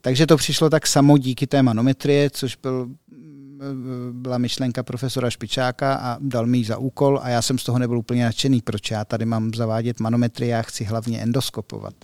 Takže 0.00 0.26
to 0.26 0.36
přišlo 0.36 0.70
tak 0.70 0.86
samo 0.86 1.18
díky 1.18 1.46
té 1.46 1.62
manometrie, 1.62 2.30
což 2.30 2.56
byl 2.56 2.88
byla 4.12 4.38
myšlenka 4.38 4.82
profesora 4.82 5.30
Špičáka 5.30 5.94
a 5.94 6.16
dal 6.20 6.46
mi 6.46 6.58
ji 6.58 6.64
za 6.64 6.78
úkol 6.78 7.20
a 7.22 7.28
já 7.28 7.42
jsem 7.42 7.58
z 7.58 7.64
toho 7.64 7.78
nebyl 7.78 7.98
úplně 7.98 8.24
nadšený, 8.24 8.62
proč 8.62 8.90
já 8.90 9.04
tady 9.04 9.24
mám 9.24 9.54
zavádět 9.54 10.00
manometry, 10.00 10.48
já 10.48 10.62
chci 10.62 10.84
hlavně 10.84 11.20
endoskopovat. 11.20 11.94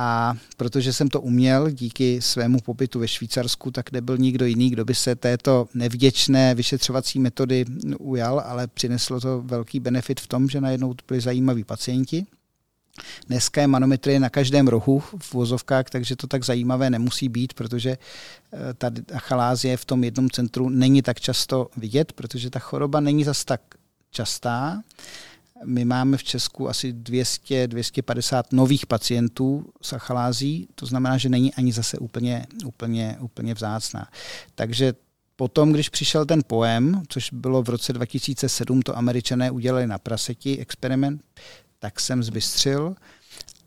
A 0.00 0.34
protože 0.56 0.92
jsem 0.92 1.08
to 1.08 1.20
uměl 1.20 1.70
díky 1.70 2.22
svému 2.22 2.60
pobytu 2.60 3.00
ve 3.00 3.08
Švýcarsku, 3.08 3.70
tak 3.70 3.92
nebyl 3.92 4.18
nikdo 4.18 4.46
jiný, 4.46 4.70
kdo 4.70 4.84
by 4.84 4.94
se 4.94 5.16
této 5.16 5.68
nevděčné 5.74 6.54
vyšetřovací 6.54 7.18
metody 7.18 7.64
ujal, 7.98 8.42
ale 8.46 8.66
přineslo 8.66 9.20
to 9.20 9.42
velký 9.42 9.80
benefit 9.80 10.20
v 10.20 10.26
tom, 10.26 10.48
že 10.48 10.60
najednou 10.60 10.94
to 10.94 11.04
byli 11.08 11.20
zajímaví 11.20 11.64
pacienti. 11.64 12.26
Dneska 13.26 13.60
je 13.60 13.66
manometrie 13.66 14.20
na 14.20 14.30
každém 14.30 14.68
rohu 14.68 15.00
v 15.00 15.34
vozovkách, 15.34 15.90
takže 15.90 16.16
to 16.16 16.26
tak 16.26 16.44
zajímavé 16.44 16.90
nemusí 16.90 17.28
být, 17.28 17.52
protože 17.52 17.90
eh, 17.90 18.74
ta 18.74 18.90
achalázie 19.14 19.76
v 19.76 19.84
tom 19.84 20.04
jednom 20.04 20.30
centru 20.30 20.68
není 20.68 21.02
tak 21.02 21.20
často 21.20 21.70
vidět, 21.76 22.12
protože 22.12 22.50
ta 22.50 22.58
choroba 22.58 23.00
není 23.00 23.24
zas 23.24 23.44
tak 23.44 23.60
častá 24.10 24.82
my 25.64 25.84
máme 25.84 26.16
v 26.16 26.24
Česku 26.24 26.68
asi 26.68 26.92
200-250 26.92 28.42
nových 28.52 28.86
pacientů 28.86 29.72
s 29.82 29.92
achalází, 29.92 30.68
to 30.74 30.86
znamená, 30.86 31.18
že 31.18 31.28
není 31.28 31.54
ani 31.54 31.72
zase 31.72 31.98
úplně, 31.98 32.46
úplně, 32.64 33.16
úplně 33.20 33.54
vzácná. 33.54 34.08
Takže 34.54 34.94
Potom, 35.38 35.72
když 35.72 35.88
přišel 35.88 36.26
ten 36.26 36.42
poem, 36.46 37.02
což 37.08 37.32
bylo 37.32 37.62
v 37.62 37.68
roce 37.68 37.92
2007, 37.92 38.82
to 38.82 38.98
američané 38.98 39.50
udělali 39.50 39.86
na 39.86 39.98
praseti 39.98 40.58
experiment, 40.58 41.22
tak 41.78 42.00
jsem 42.00 42.22
zbystřil 42.22 42.94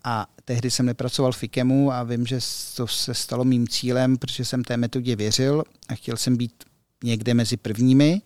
a 0.04 0.26
tehdy 0.44 0.70
jsem 0.70 0.86
nepracoval 0.86 1.32
v 1.32 1.42
IKEMu 1.42 1.92
a 1.92 2.02
vím, 2.02 2.26
že 2.26 2.38
to 2.76 2.86
se 2.86 3.14
stalo 3.14 3.44
mým 3.44 3.68
cílem, 3.68 4.16
protože 4.18 4.44
jsem 4.44 4.64
té 4.64 4.76
metodě 4.76 5.16
věřil 5.16 5.64
a 5.88 5.94
chtěl 5.94 6.16
jsem 6.16 6.36
být 6.36 6.64
někde 7.04 7.34
mezi 7.34 7.56
prvními 7.56 8.22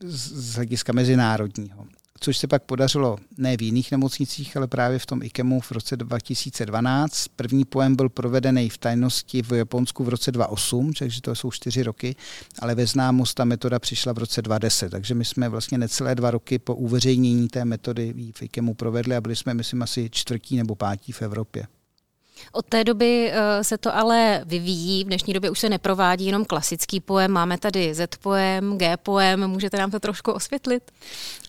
z 0.00 0.54
hlediska 0.54 0.92
mezinárodního. 0.92 1.86
Což 2.22 2.38
se 2.38 2.46
pak 2.46 2.62
podařilo 2.62 3.18
ne 3.38 3.56
v 3.56 3.62
jiných 3.62 3.90
nemocnicích, 3.90 4.56
ale 4.56 4.66
právě 4.66 4.98
v 4.98 5.06
tom 5.06 5.22
IKEMu 5.22 5.60
v 5.60 5.72
roce 5.72 5.96
2012. 5.96 7.28
První 7.36 7.64
pojem 7.64 7.96
byl 7.96 8.08
provedený 8.08 8.68
v 8.68 8.78
tajnosti 8.78 9.42
v 9.42 9.52
Japonsku 9.52 10.04
v 10.04 10.08
roce 10.08 10.32
2008, 10.32 10.92
takže 10.92 11.20
to 11.20 11.34
jsou 11.34 11.50
čtyři 11.50 11.82
roky, 11.82 12.16
ale 12.58 12.74
ve 12.74 12.86
známost 12.86 13.34
ta 13.34 13.44
metoda 13.44 13.78
přišla 13.78 14.12
v 14.12 14.18
roce 14.18 14.42
2010, 14.42 14.90
takže 14.90 15.14
my 15.14 15.24
jsme 15.24 15.48
vlastně 15.48 15.78
necelé 15.78 16.14
dva 16.14 16.30
roky 16.30 16.58
po 16.58 16.74
uveřejnění 16.74 17.48
té 17.48 17.64
metody 17.64 18.14
v 18.34 18.42
IKEMu 18.42 18.74
provedli 18.74 19.16
a 19.16 19.20
byli 19.20 19.36
jsme, 19.36 19.54
myslím, 19.54 19.82
asi 19.82 20.08
čtvrtí 20.12 20.56
nebo 20.56 20.74
pátí 20.74 21.12
v 21.12 21.22
Evropě. 21.22 21.66
Od 22.52 22.66
té 22.66 22.84
doby 22.84 23.30
eh, 23.32 23.64
se 23.64 23.78
to 23.78 23.96
ale 23.96 24.42
vyvíjí. 24.44 25.04
V 25.04 25.06
dnešní 25.06 25.34
době 25.34 25.50
už 25.50 25.58
se 25.58 25.68
neprovádí 25.68 26.26
jenom 26.26 26.44
klasický 26.44 27.00
poem. 27.00 27.30
Máme 27.30 27.58
tady 27.58 27.94
Z 27.94 28.06
poem, 28.22 28.78
G 28.78 28.96
poem. 28.96 29.46
Můžete 29.46 29.76
nám 29.76 29.90
to 29.90 30.00
trošku 30.00 30.32
osvětlit? 30.32 30.82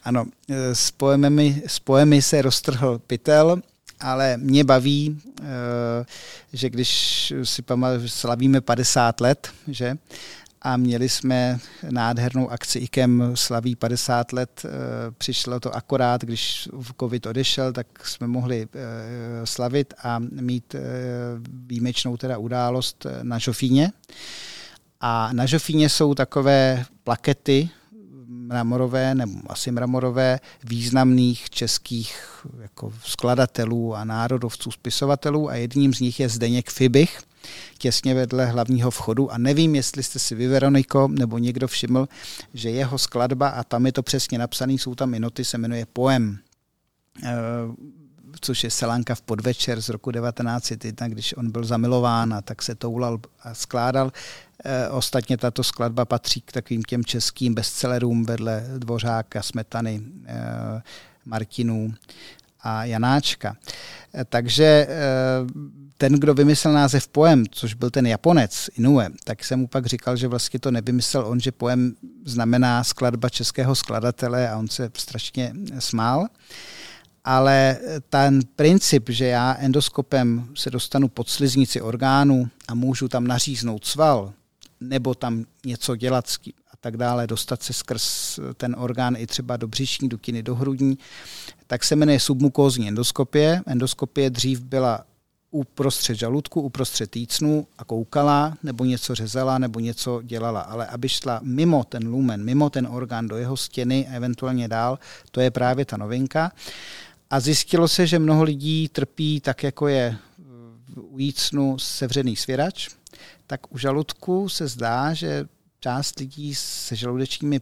Ano, 0.03 0.25
eh, 0.50 0.75
s 0.75 0.91
poemy, 0.91 1.63
s 1.67 1.79
poemy 1.79 2.21
se 2.21 2.41
roztrhl 2.41 3.00
pytel, 3.07 3.62
ale 4.00 4.38
mě 4.38 4.63
baví, 4.63 5.21
eh, 5.41 5.43
že 6.53 6.69
když 6.69 7.33
si 7.43 7.62
pamatuju, 7.62 8.10
slavíme 8.10 8.62
50 8.62 9.21
let, 9.21 9.50
že, 9.67 9.98
a 10.62 10.77
měli 10.77 11.10
jsme 11.10 11.60
nádhernou 11.89 12.50
akci 12.50 12.80
IKEM 12.80 13.32
slaví 13.36 13.75
50 13.75 14.34
let. 14.34 14.65
Eh, 14.65 14.70
přišlo 15.18 15.60
to 15.60 15.75
akorát, 15.75 16.22
když 16.22 16.70
covid 17.00 17.25
odešel, 17.25 17.74
tak 17.74 18.06
jsme 18.06 18.27
mohli 18.27 18.68
eh, 18.74 19.46
slavit 19.46 19.94
a 20.03 20.20
mít 20.20 20.75
eh, 20.75 20.82
výjimečnou 21.53 22.18
teda 22.18 22.38
událost 22.38 23.06
na 23.22 23.38
Žofíně. 23.38 23.91
A 25.00 25.34
na 25.34 25.46
Žofíně 25.46 25.89
jsou 25.89 26.13
takové 26.13 26.86
plakety 27.03 27.70
mramorové, 28.27 29.15
nebo 29.15 29.51
asi 29.51 29.72
mramorové, 29.72 30.39
významných 30.63 31.50
českých 31.50 32.46
jako 32.62 32.94
skladatelů 33.06 33.96
a 33.96 34.03
národovců, 34.03 34.72
spisovatelů 34.72 35.50
a 35.50 35.56
jedním 35.56 35.94
z 35.94 36.00
nich 36.00 36.20
je 36.20 36.30
Zdeněk 36.30 36.70
Fibich, 36.70 37.22
těsně 37.77 38.13
vedle 38.13 38.45
hlavního 38.45 38.91
vchodu 38.91 39.31
a 39.31 39.38
nevím, 39.38 39.75
jestli 39.75 40.03
jste 40.03 40.19
si 40.19 40.36
vy, 40.36 40.48
Veroniko, 40.48 41.07
nebo 41.07 41.38
někdo 41.38 41.67
všiml, 41.67 42.07
že 42.53 42.69
jeho 42.69 42.98
skladba, 42.98 43.48
a 43.48 43.63
tam 43.63 43.86
je 43.86 43.91
to 43.91 44.03
přesně 44.03 44.38
napsaný, 44.38 44.79
jsou 44.79 44.95
tam 44.95 45.13
i 45.13 45.19
noty, 45.19 45.45
se 45.45 45.57
jmenuje 45.57 45.86
Poem 45.86 46.39
eh, 47.24 47.31
což 48.41 48.63
je 48.63 48.71
Selanka 48.71 49.15
v 49.15 49.21
podvečer 49.21 49.81
z 49.81 49.89
roku 49.89 50.12
1901, 50.12 51.07
když 51.07 51.38
on 51.38 51.51
byl 51.51 51.63
zamilován 51.63 52.33
a 52.33 52.41
tak 52.41 52.62
se 52.62 52.75
toulal 52.75 53.19
a 53.43 53.53
skládal. 53.53 54.12
E, 54.65 54.89
ostatně 54.89 55.38
tato 55.38 55.63
skladba 55.63 56.05
patří 56.05 56.41
k 56.41 56.51
takovým 56.51 56.83
těm 56.83 57.05
českým 57.05 57.53
bestsellerům 57.53 58.25
vedle 58.25 58.65
Dvořáka, 58.77 59.41
Smetany, 59.41 60.01
e, 60.25 60.81
Martinů 61.25 61.93
a 62.62 62.86
Janáčka. 62.86 63.55
E, 64.15 64.25
takže 64.25 64.88
ten, 65.98 66.13
kdo 66.13 66.34
vymyslel 66.34 66.74
název 66.74 67.08
poem, 67.08 67.44
což 67.51 67.74
byl 67.74 67.89
ten 67.89 68.08
Japonec 68.08 68.70
Inoue, 68.77 69.10
tak 69.24 69.44
jsem 69.44 69.60
mu 69.60 69.68
pak 69.68 69.86
říkal, 69.86 70.18
že 70.18 70.27
vlastně 70.27 70.60
to 70.60 70.72
nevymyslel 70.72 71.27
on, 71.27 71.39
že 71.39 71.51
poem 71.51 71.96
znamená 72.25 72.84
skladba 72.84 73.30
českého 73.30 73.75
skladatele 73.75 74.50
a 74.50 74.58
on 74.58 74.68
se 74.68 74.91
strašně 74.98 75.53
smál. 75.80 76.27
ale 77.24 77.77
ten 78.10 78.39
princip, 78.56 79.10
že 79.10 79.25
já 79.25 79.56
endoskopem 79.60 80.48
se 80.56 80.70
dostanu 80.70 81.08
pod 81.08 81.30
sliznici 81.30 81.82
orgánu 81.82 82.50
a 82.68 82.74
můžu 82.74 83.08
tam 83.08 83.27
naříznout 83.27 83.86
sval, 83.86 84.34
nebo 84.80 85.15
tam 85.15 85.46
něco 85.65 85.96
dělat 85.96 86.27
a 86.27 86.61
tak 86.82 86.98
dále, 86.98 87.28
dostat 87.28 87.64
se 87.64 87.74
skrz 87.74 88.40
ten 88.58 88.76
orgán 88.80 89.16
i 89.18 89.28
třeba 89.28 89.58
do 89.58 89.68
břišní 89.68 90.10
dutiny, 90.10 90.44
do 90.44 90.56
hrudní, 90.56 90.98
tak 91.68 91.84
se 91.84 91.96
jmenuje 91.96 92.20
submukózní 92.20 92.88
endoskopie. 92.88 93.62
Endoskopie 93.68 94.30
dřív 94.30 94.60
byla 94.62 95.06
uprostřed 95.52 96.16
žaludku, 96.16 96.62
uprostřed 96.62 97.12
týcnu 97.12 97.68
a 97.78 97.84
koukala, 97.84 98.58
nebo 98.64 98.86
něco 98.86 99.16
řezala, 99.16 99.58
nebo 99.58 99.80
něco 99.80 100.22
dělala. 100.22 100.62
Ale 100.62 100.88
aby 100.88 101.10
šla 101.10 101.40
mimo 101.44 101.84
ten 101.84 102.08
lumen, 102.08 102.44
mimo 102.44 102.70
ten 102.70 102.88
orgán, 102.88 103.28
do 103.28 103.38
jeho 103.38 103.58
stěny 103.58 104.08
a 104.08 104.16
eventuálně 104.16 104.68
dál, 104.68 105.00
to 105.32 105.42
je 105.42 105.52
právě 105.52 105.86
ta 105.86 105.98
novinka. 105.98 106.52
A 107.30 107.40
zjistilo 107.40 107.88
se, 107.88 108.08
že 108.08 108.20
mnoho 108.20 108.44
lidí 108.44 108.90
trpí 108.90 109.42
tak, 109.42 109.64
jako 109.64 109.88
je 109.88 110.18
u 111.02 111.20
jícnu 111.20 111.80
sevřený 111.80 112.36
svěrač, 112.36 112.90
tak 113.48 113.74
u 113.74 113.78
žaludku 113.78 114.50
se 114.50 114.68
zdá, 114.68 115.14
že 115.14 115.46
část 115.82 116.20
lidí 116.20 116.56
se 116.56 116.96
žaludečními 116.96 117.60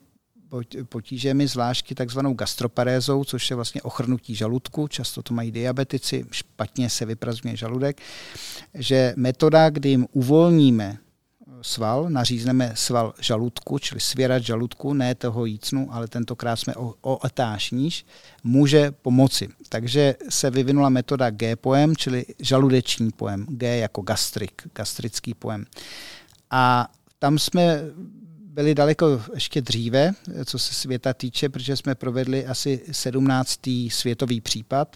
potížemi, 0.90 1.48
zvláště 1.48 1.96
takzvanou 1.96 2.34
gastroparézou, 2.34 3.24
což 3.24 3.50
je 3.50 3.56
vlastně 3.56 3.82
ochrnutí 3.82 4.36
žaludku, 4.36 4.88
často 4.88 5.24
to 5.24 5.34
mají 5.34 5.52
diabetici, 5.52 6.26
špatně 6.32 6.90
se 6.90 7.06
vyprazňuje 7.06 7.58
žaludek, 7.58 8.02
že 8.74 9.14
metoda, 9.16 9.70
kdy 9.70 9.90
jim 9.90 10.08
uvolníme 10.12 10.98
sval, 11.62 12.10
nařízneme 12.10 12.72
sval 12.76 13.14
žaludku, 13.20 13.80
čili 13.80 14.02
svěrat 14.02 14.44
žaludku, 14.44 14.94
ne 14.94 15.16
toho 15.16 15.46
jícnu, 15.46 15.88
ale 15.92 16.08
tentokrát 16.08 16.56
jsme 16.56 16.76
o, 16.76 16.94
o 17.02 17.26
etáž 17.26 17.72
níž, 17.72 18.06
může 18.44 18.92
pomoci. 18.92 19.50
Takže 19.70 20.16
se 20.30 20.50
vyvinula 20.50 20.90
metoda 20.90 21.30
G-poem, 21.30 21.96
čili 21.96 22.26
žaludeční 22.40 23.12
poem, 23.12 23.46
G 23.50 23.78
jako 23.78 24.02
gastrik, 24.02 24.62
gastrický 24.76 25.34
poem. 25.34 25.66
A 26.52 26.88
tam 27.20 27.40
jsme 27.40 27.82
byli 28.44 28.76
daleko 28.76 29.22
ještě 29.34 29.62
dříve, 29.62 30.12
co 30.46 30.60
se 30.60 30.74
světa 30.74 31.14
týče, 31.14 31.50
protože 31.50 31.78
jsme 31.78 31.96
provedli 31.96 32.46
asi 32.46 32.82
17. 32.92 33.60
světový 33.90 34.42
případ, 34.42 34.96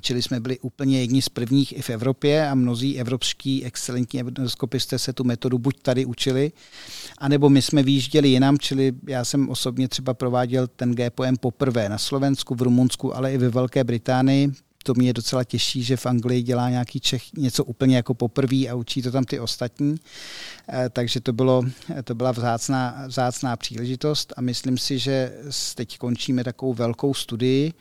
Čili 0.00 0.22
jsme 0.22 0.40
byli 0.40 0.58
úplně 0.58 1.00
jedni 1.00 1.22
z 1.22 1.28
prvních 1.28 1.78
i 1.78 1.82
v 1.82 1.90
Evropě 1.90 2.48
a 2.48 2.54
mnozí 2.54 2.98
evropští 2.98 3.64
excelentní 3.64 4.20
endoskopisté 4.20 4.98
se 4.98 5.12
tu 5.12 5.24
metodu 5.24 5.58
buď 5.58 5.82
tady 5.82 6.04
učili, 6.04 6.52
anebo 7.18 7.48
my 7.48 7.62
jsme 7.62 7.82
výjížděli 7.82 8.28
jinam, 8.28 8.58
čili 8.58 8.92
já 9.08 9.24
jsem 9.24 9.48
osobně 9.48 9.88
třeba 9.88 10.14
prováděl 10.14 10.66
ten 10.66 10.94
GPM 10.94 11.36
poprvé 11.40 11.88
na 11.88 11.98
Slovensku, 11.98 12.54
v 12.54 12.62
Rumunsku, 12.62 13.16
ale 13.16 13.34
i 13.34 13.38
ve 13.38 13.48
Velké 13.48 13.84
Británii. 13.84 14.52
To 14.84 14.94
mě 14.94 15.12
docela 15.12 15.44
těší, 15.44 15.82
že 15.82 15.96
v 15.96 16.06
Anglii 16.06 16.42
dělá 16.42 16.70
nějaký 16.70 17.00
Čech 17.00 17.32
něco 17.32 17.64
úplně 17.64 17.96
jako 17.96 18.14
poprvé 18.14 18.68
a 18.68 18.74
učí 18.74 19.02
to 19.02 19.10
tam 19.10 19.24
ty 19.24 19.40
ostatní. 19.40 19.96
Eh, 20.68 20.88
takže 20.88 21.20
to, 21.20 21.32
bylo, 21.32 21.62
to 22.04 22.14
byla 22.14 22.32
vzácná, 22.32 23.04
vzácná 23.06 23.56
příležitost 23.56 24.32
a 24.36 24.40
myslím 24.40 24.78
si, 24.78 24.98
že 24.98 25.32
teď 25.74 25.98
končíme 25.98 26.44
takovou 26.44 26.74
velkou 26.74 27.14
studii, 27.14 27.72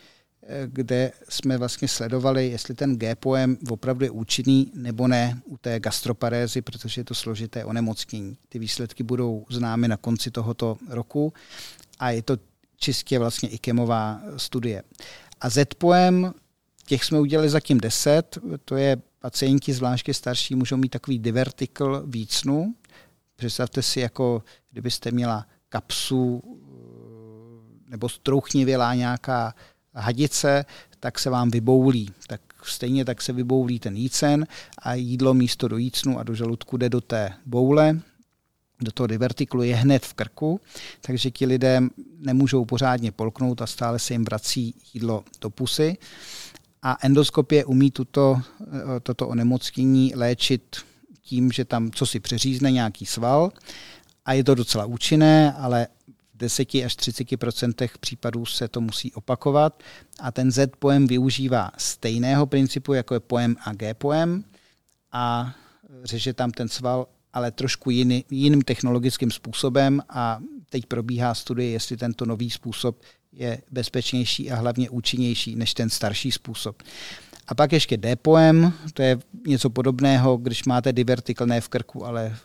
kde 0.66 1.12
jsme 1.30 1.58
vlastně 1.58 1.88
sledovali, 1.88 2.48
jestli 2.48 2.76
ten 2.76 2.98
G-poem 2.98 3.58
opravdu 3.70 4.06
je 4.06 4.12
účinný 4.12 4.72
nebo 4.76 5.08
ne 5.08 5.42
u 5.46 5.58
té 5.58 5.80
gastroparézy, 5.80 6.62
protože 6.62 7.02
je 7.02 7.06
to 7.06 7.16
složité 7.16 7.66
onemocnění. 7.66 8.38
Ty 8.50 8.60
výsledky 8.60 9.04
budou 9.04 9.46
známy 9.50 9.88
na 9.88 9.98
konci 9.98 10.32
tohoto 10.32 10.78
roku 10.90 11.34
a 12.00 12.12
je 12.12 12.22
to 12.22 12.38
čistě 12.78 13.20
vlastně 13.20 13.50
kemová 13.50 14.22
studie. 14.38 14.84
A 15.42 15.50
Z-poem, 15.50 16.34
těch 16.90 17.04
jsme 17.04 17.20
udělali 17.20 17.50
zatím 17.50 17.80
10, 17.80 18.38
to 18.66 18.76
je 18.76 18.98
pacienti, 19.20 19.74
zvláště 19.74 20.14
starší, 20.14 20.56
můžou 20.56 20.78
mít 20.78 20.90
takový 20.90 21.20
divertikl 21.20 22.04
vícnu. 22.06 22.76
Představte 23.36 23.82
si, 23.82 24.00
jako 24.00 24.44
kdybyste 24.72 25.12
měla 25.12 25.46
kapsu 25.70 26.44
nebo 27.88 28.10
strouchnivělá 28.10 28.96
nějaká 28.96 29.56
hadice, 29.94 30.66
tak 31.00 31.20
se 31.20 31.30
vám 31.30 31.52
vyboulí. 31.52 32.10
Tak 32.28 32.42
stejně 32.64 33.06
tak 33.06 33.22
se 33.22 33.34
vyboulí 33.34 33.80
ten 33.80 33.96
jícen 33.96 34.48
a 34.78 34.94
jídlo 34.94 35.34
místo 35.34 35.68
do 35.68 35.78
jícnu 35.78 36.20
a 36.20 36.24
do 36.24 36.36
žaludku 36.36 36.78
jde 36.78 36.90
do 36.90 37.02
té 37.02 37.34
boule, 37.46 38.00
do 38.82 38.92
toho 38.92 39.08
divertiklu 39.08 39.64
je 39.64 39.76
hned 39.76 40.06
v 40.06 40.14
krku, 40.14 40.62
takže 41.02 41.32
ti 41.32 41.46
lidé 41.46 41.82
nemůžou 42.18 42.66
pořádně 42.66 43.12
polknout 43.12 43.62
a 43.62 43.68
stále 43.68 44.00
se 44.00 44.14
jim 44.14 44.26
vrací 44.26 44.76
jídlo 44.94 45.24
do 45.42 45.50
pusy. 45.50 45.98
A 46.82 46.98
endoskopie 47.02 47.66
umí 47.66 47.92
tuto, 47.92 48.42
toto 49.04 49.28
onemocnění 49.28 50.14
léčit 50.16 50.78
tím, 51.22 51.52
že 51.52 51.66
tam 51.66 51.92
co 51.92 52.06
si 52.06 52.20
přeřízne 52.20 52.72
nějaký 52.72 53.06
sval. 53.06 53.52
A 54.26 54.34
je 54.34 54.44
to 54.44 54.56
docela 54.56 54.86
účinné, 54.86 55.54
ale 55.54 55.88
10 56.34 56.76
až 56.76 56.98
30% 56.98 57.90
případů 58.00 58.46
se 58.46 58.68
to 58.68 58.82
musí 58.82 59.14
opakovat. 59.14 59.84
A 60.20 60.32
ten 60.32 60.52
Z 60.52 60.72
poem 60.80 61.08
využívá 61.08 61.72
stejného 61.78 62.46
principu, 62.46 62.94
jako 62.94 63.14
je 63.14 63.20
poem 63.20 63.56
a 63.64 63.74
G 63.74 63.94
poem 63.94 64.44
a 65.12 65.56
řeže 66.04 66.34
tam 66.34 66.52
ten 66.52 66.70
sval, 66.70 67.08
ale 67.34 67.52
trošku 67.52 67.90
jiný, 67.90 68.26
jiným 68.30 68.62
technologickým 68.62 69.32
způsobem. 69.32 70.02
A 70.10 70.40
teď 70.70 70.86
probíhá 70.86 71.34
studie, 71.34 71.70
jestli 71.70 71.98
tento 71.98 72.26
nový 72.26 72.50
způsob 72.50 73.02
je 73.34 73.62
bezpečnější 73.72 74.52
a 74.52 74.56
hlavně 74.56 74.90
účinnější 74.90 75.56
než 75.56 75.74
ten 75.74 75.90
starší 75.90 76.32
způsob. 76.32 76.84
A 77.48 77.56
pak 77.56 77.74
ještě 77.74 77.98
D-poem, 77.98 78.74
to 78.94 79.02
je 79.02 79.20
něco 79.48 79.70
podobného, 79.70 80.38
když 80.38 80.66
máte 80.66 80.94
divertikl 80.94 81.46
ne 81.46 81.62
v 81.62 81.70
krku, 81.70 82.06
ale 82.06 82.36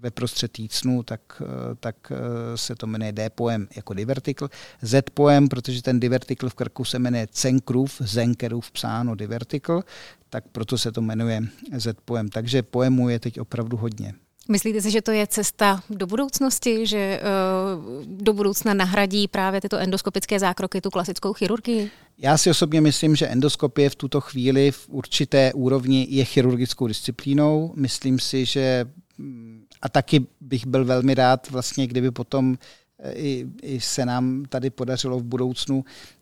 ve 0.00 0.10
prostřed 0.10 0.58
jícnu, 0.58 1.02
tak, 1.02 1.20
eh, 1.40 1.74
tak 1.80 1.96
eh, 2.10 2.16
se 2.56 2.76
to 2.76 2.86
jmenuje 2.86 3.12
D-poem 3.12 3.68
jako 3.76 3.94
divertikl. 3.94 4.48
Z-poem, 4.82 5.48
protože 5.48 5.82
ten 5.82 6.00
divertikl 6.00 6.48
v 6.48 6.54
krku 6.54 6.84
se 6.84 6.98
jmenuje 6.98 7.26
Cenkrův, 7.30 7.96
Zenkerův 8.00 8.70
psáno 8.70 9.14
divertikl, 9.14 9.82
tak 10.30 10.44
proto 10.52 10.78
se 10.78 10.92
to 10.92 11.00
jmenuje 11.00 11.42
Z-poem. 11.78 12.28
Takže 12.28 12.62
poemů 12.62 13.08
je 13.08 13.18
teď 13.18 13.40
opravdu 13.40 13.76
hodně. 13.76 14.14
Myslíte 14.48 14.82
si, 14.82 14.90
že 14.90 15.02
to 15.02 15.10
je 15.10 15.26
cesta 15.26 15.82
do 15.90 16.06
budoucnosti, 16.06 16.86
že 16.86 17.20
uh, 17.20 18.04
do 18.04 18.32
budoucna 18.32 18.74
nahradí 18.74 19.28
právě 19.28 19.60
tyto 19.60 19.78
endoskopické 19.78 20.38
zákroky 20.38 20.80
tu 20.80 20.90
klasickou 20.90 21.32
chirurgii? 21.32 21.90
Já 22.18 22.38
si 22.38 22.50
osobně 22.50 22.80
myslím, 22.80 23.16
že 23.16 23.26
endoskopie 23.26 23.90
v 23.90 23.94
tuto 23.94 24.20
chvíli 24.20 24.70
v 24.70 24.88
určité 24.88 25.52
úrovni 25.52 26.06
je 26.10 26.24
chirurgickou 26.24 26.86
disciplínou. 26.86 27.72
Myslím 27.76 28.18
si, 28.18 28.44
že 28.44 28.84
mm, 29.18 29.64
a 29.82 29.88
taky 29.88 30.26
bych 30.40 30.66
byl 30.66 30.84
velmi 30.84 31.14
rád, 31.14 31.50
vlastně, 31.50 31.86
kdyby 31.86 32.10
potom 32.10 32.58
eh, 32.98 33.12
i, 33.12 33.46
i 33.62 33.80
se 33.80 34.06
nám 34.06 34.44
tady 34.48 34.70
podařilo 34.70 35.18
v 35.18 35.22
budoucnu 35.24 35.84
eh, 35.86 36.17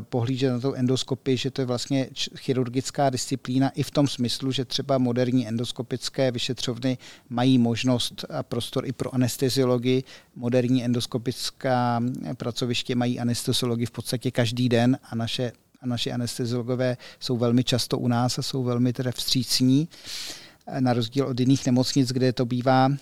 pohlížet 0.00 0.52
na 0.52 0.60
tu 0.60 0.72
endoskopii, 0.72 1.36
že 1.36 1.50
to 1.50 1.62
je 1.62 1.66
vlastně 1.66 2.08
chirurgická 2.36 3.10
disciplína 3.10 3.70
i 3.70 3.82
v 3.82 3.90
tom 3.90 4.08
smyslu, 4.08 4.52
že 4.52 4.64
třeba 4.64 4.98
moderní 4.98 5.48
endoskopické 5.48 6.30
vyšetřovny 6.30 6.98
mají 7.28 7.58
možnost 7.58 8.24
a 8.30 8.42
prostor 8.42 8.86
i 8.86 8.92
pro 8.92 9.14
anesteziologii. 9.14 10.04
Moderní 10.36 10.84
endoskopická 10.84 12.02
pracoviště 12.36 12.94
mají 12.94 13.20
anesteziologii 13.20 13.86
v 13.86 13.90
podstatě 13.90 14.30
každý 14.30 14.68
den 14.68 14.98
a 15.10 15.14
naše, 15.14 15.52
a 15.80 15.86
naše 15.86 16.12
anesteziologové 16.12 16.96
jsou 17.20 17.36
velmi 17.36 17.64
často 17.64 17.98
u 17.98 18.08
nás 18.08 18.38
a 18.38 18.42
jsou 18.42 18.62
velmi 18.62 18.92
teda 18.92 19.12
vstřícní. 19.12 19.88
Uh, 19.88 20.44
na 20.80 20.92
rozdíl 20.92 21.26
od 21.26 21.40
jiných 21.40 21.66
nemocnic, 21.66 22.12
kde 22.12 22.32
to 22.32 22.44
bývá 22.46 22.88
e, 22.88 22.96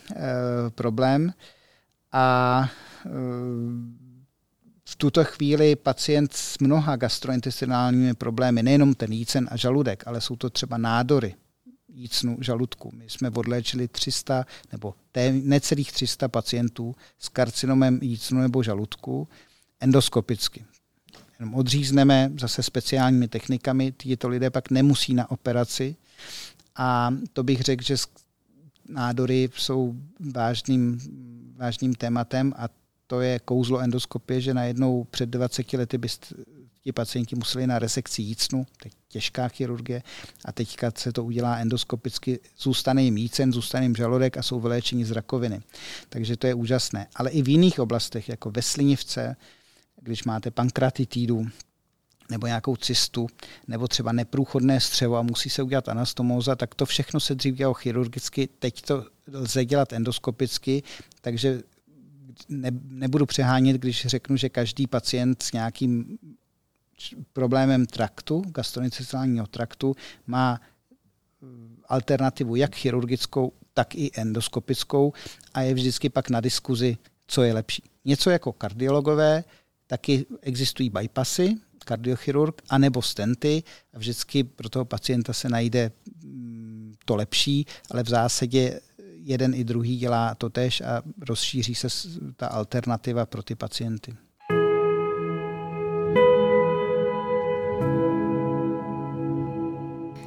problém. 0.70 1.32
A 2.12 2.68
v 4.92 4.96
tuto 4.96 5.24
chvíli 5.24 5.76
pacient 5.76 6.32
s 6.32 6.58
mnoha 6.58 6.96
gastrointestinálními 6.96 8.14
problémy, 8.14 8.62
nejenom 8.62 8.94
ten 8.94 9.12
jícen 9.12 9.48
a 9.50 9.56
žaludek, 9.56 10.06
ale 10.06 10.20
jsou 10.20 10.36
to 10.36 10.50
třeba 10.50 10.78
nádory 10.78 11.34
jícnu 11.94 12.36
žaludku. 12.40 12.90
My 12.94 13.04
jsme 13.08 13.30
odléčili 13.30 13.88
300 13.88 14.46
nebo 14.72 14.94
té, 15.12 15.32
necelých 15.32 15.92
300 15.92 16.28
pacientů 16.28 16.94
s 17.18 17.28
karcinomem 17.28 17.98
jícnu 18.02 18.40
nebo 18.40 18.62
žaludku 18.62 19.28
endoskopicky. 19.80 20.64
Jenom 21.38 21.54
odřízneme 21.54 22.32
zase 22.40 22.62
speciálními 22.62 23.28
technikami, 23.28 23.92
tyto 23.92 24.28
lidé 24.28 24.50
pak 24.50 24.70
nemusí 24.70 25.14
na 25.14 25.30
operaci, 25.30 25.96
a 26.76 27.14
to 27.32 27.42
bych 27.42 27.60
řekl, 27.60 27.84
že 27.84 27.96
nádory 28.88 29.48
jsou 29.56 29.94
vážným, 30.34 30.98
vážným 31.56 31.94
tématem 31.94 32.54
a 32.56 32.68
to 33.12 33.20
je 33.20 33.38
kouzlo 33.38 33.78
endoskopie, 33.78 34.40
že 34.40 34.54
najednou 34.54 35.04
před 35.04 35.28
20 35.28 35.72
lety 35.72 35.98
by 35.98 36.08
ti 36.82 36.92
pacienti 36.92 37.36
museli 37.36 37.66
na 37.66 37.78
resekci 37.78 38.22
jícnu, 38.22 38.66
teď 38.82 38.92
těžká 39.08 39.48
chirurgie, 39.48 40.02
a 40.44 40.52
teďka 40.52 40.92
se 40.96 41.12
to 41.12 41.24
udělá 41.24 41.56
endoskopicky, 41.56 42.40
zůstane 42.58 43.02
jim 43.02 43.16
jícen, 43.16 43.52
zůstane 43.52 43.84
jim 43.84 43.96
žaludek 43.96 44.36
a 44.36 44.42
jsou 44.42 44.60
vyléčeni 44.60 45.04
z 45.04 45.10
rakoviny. 45.10 45.62
Takže 46.08 46.36
to 46.36 46.46
je 46.46 46.54
úžasné. 46.54 47.06
Ale 47.14 47.30
i 47.30 47.42
v 47.42 47.48
jiných 47.48 47.80
oblastech, 47.80 48.28
jako 48.28 48.50
ve 48.50 48.62
slinivce, 48.62 49.36
když 50.00 50.24
máte 50.24 50.50
pankratitídu, 50.50 51.46
nebo 52.30 52.46
nějakou 52.46 52.76
cystu, 52.76 53.26
nebo 53.68 53.88
třeba 53.88 54.12
neprůchodné 54.12 54.80
střevo 54.80 55.16
a 55.16 55.22
musí 55.22 55.50
se 55.50 55.62
udělat 55.62 55.88
anastomóza, 55.88 56.56
tak 56.56 56.74
to 56.74 56.86
všechno 56.86 57.20
se 57.20 57.34
dřív 57.34 57.54
dělalo 57.54 57.74
chirurgicky, 57.74 58.48
teď 58.58 58.82
to 58.82 59.04
lze 59.32 59.64
dělat 59.64 59.92
endoskopicky, 59.92 60.82
takže 61.20 61.62
ne, 62.48 62.70
nebudu 62.88 63.26
přehánět, 63.26 63.76
když 63.76 64.06
řeknu, 64.06 64.36
že 64.36 64.48
každý 64.48 64.86
pacient 64.86 65.42
s 65.42 65.52
nějakým 65.52 66.18
problémem 67.32 67.86
traktu, 67.86 68.42
gastrointestinálního 68.46 69.46
traktu, 69.46 69.96
má 70.26 70.60
eh, 70.60 71.46
alternativu 71.88 72.56
jak 72.56 72.76
chirurgickou, 72.76 73.52
tak 73.74 73.94
i 73.94 74.10
endoskopickou 74.14 75.12
a 75.54 75.60
je 75.60 75.74
vždycky 75.74 76.08
pak 76.08 76.30
na 76.30 76.40
diskuzi, 76.40 76.96
co 77.26 77.42
je 77.42 77.52
lepší. 77.52 77.82
Něco 78.04 78.30
jako 78.30 78.52
kardiologové, 78.52 79.44
taky 79.86 80.26
existují 80.40 80.90
bypassy, 80.90 81.56
kardiochirurg, 81.84 82.62
anebo 82.68 83.02
stenty 83.02 83.62
a 83.94 83.98
vždycky 83.98 84.44
pro 84.44 84.68
toho 84.68 84.84
pacienta 84.84 85.32
se 85.32 85.48
najde 85.48 85.92
mm, 86.24 86.94
to 87.04 87.16
lepší, 87.16 87.66
ale 87.90 88.02
v 88.02 88.08
zásadě 88.08 88.80
jeden 89.24 89.54
i 89.54 89.64
druhý 89.64 89.96
dělá 89.96 90.34
to 90.34 90.50
tež 90.50 90.80
a 90.80 91.02
rozšíří 91.28 91.74
se 91.74 91.88
ta 92.36 92.46
alternativa 92.46 93.26
pro 93.26 93.42
ty 93.42 93.54
pacienty. 93.54 94.16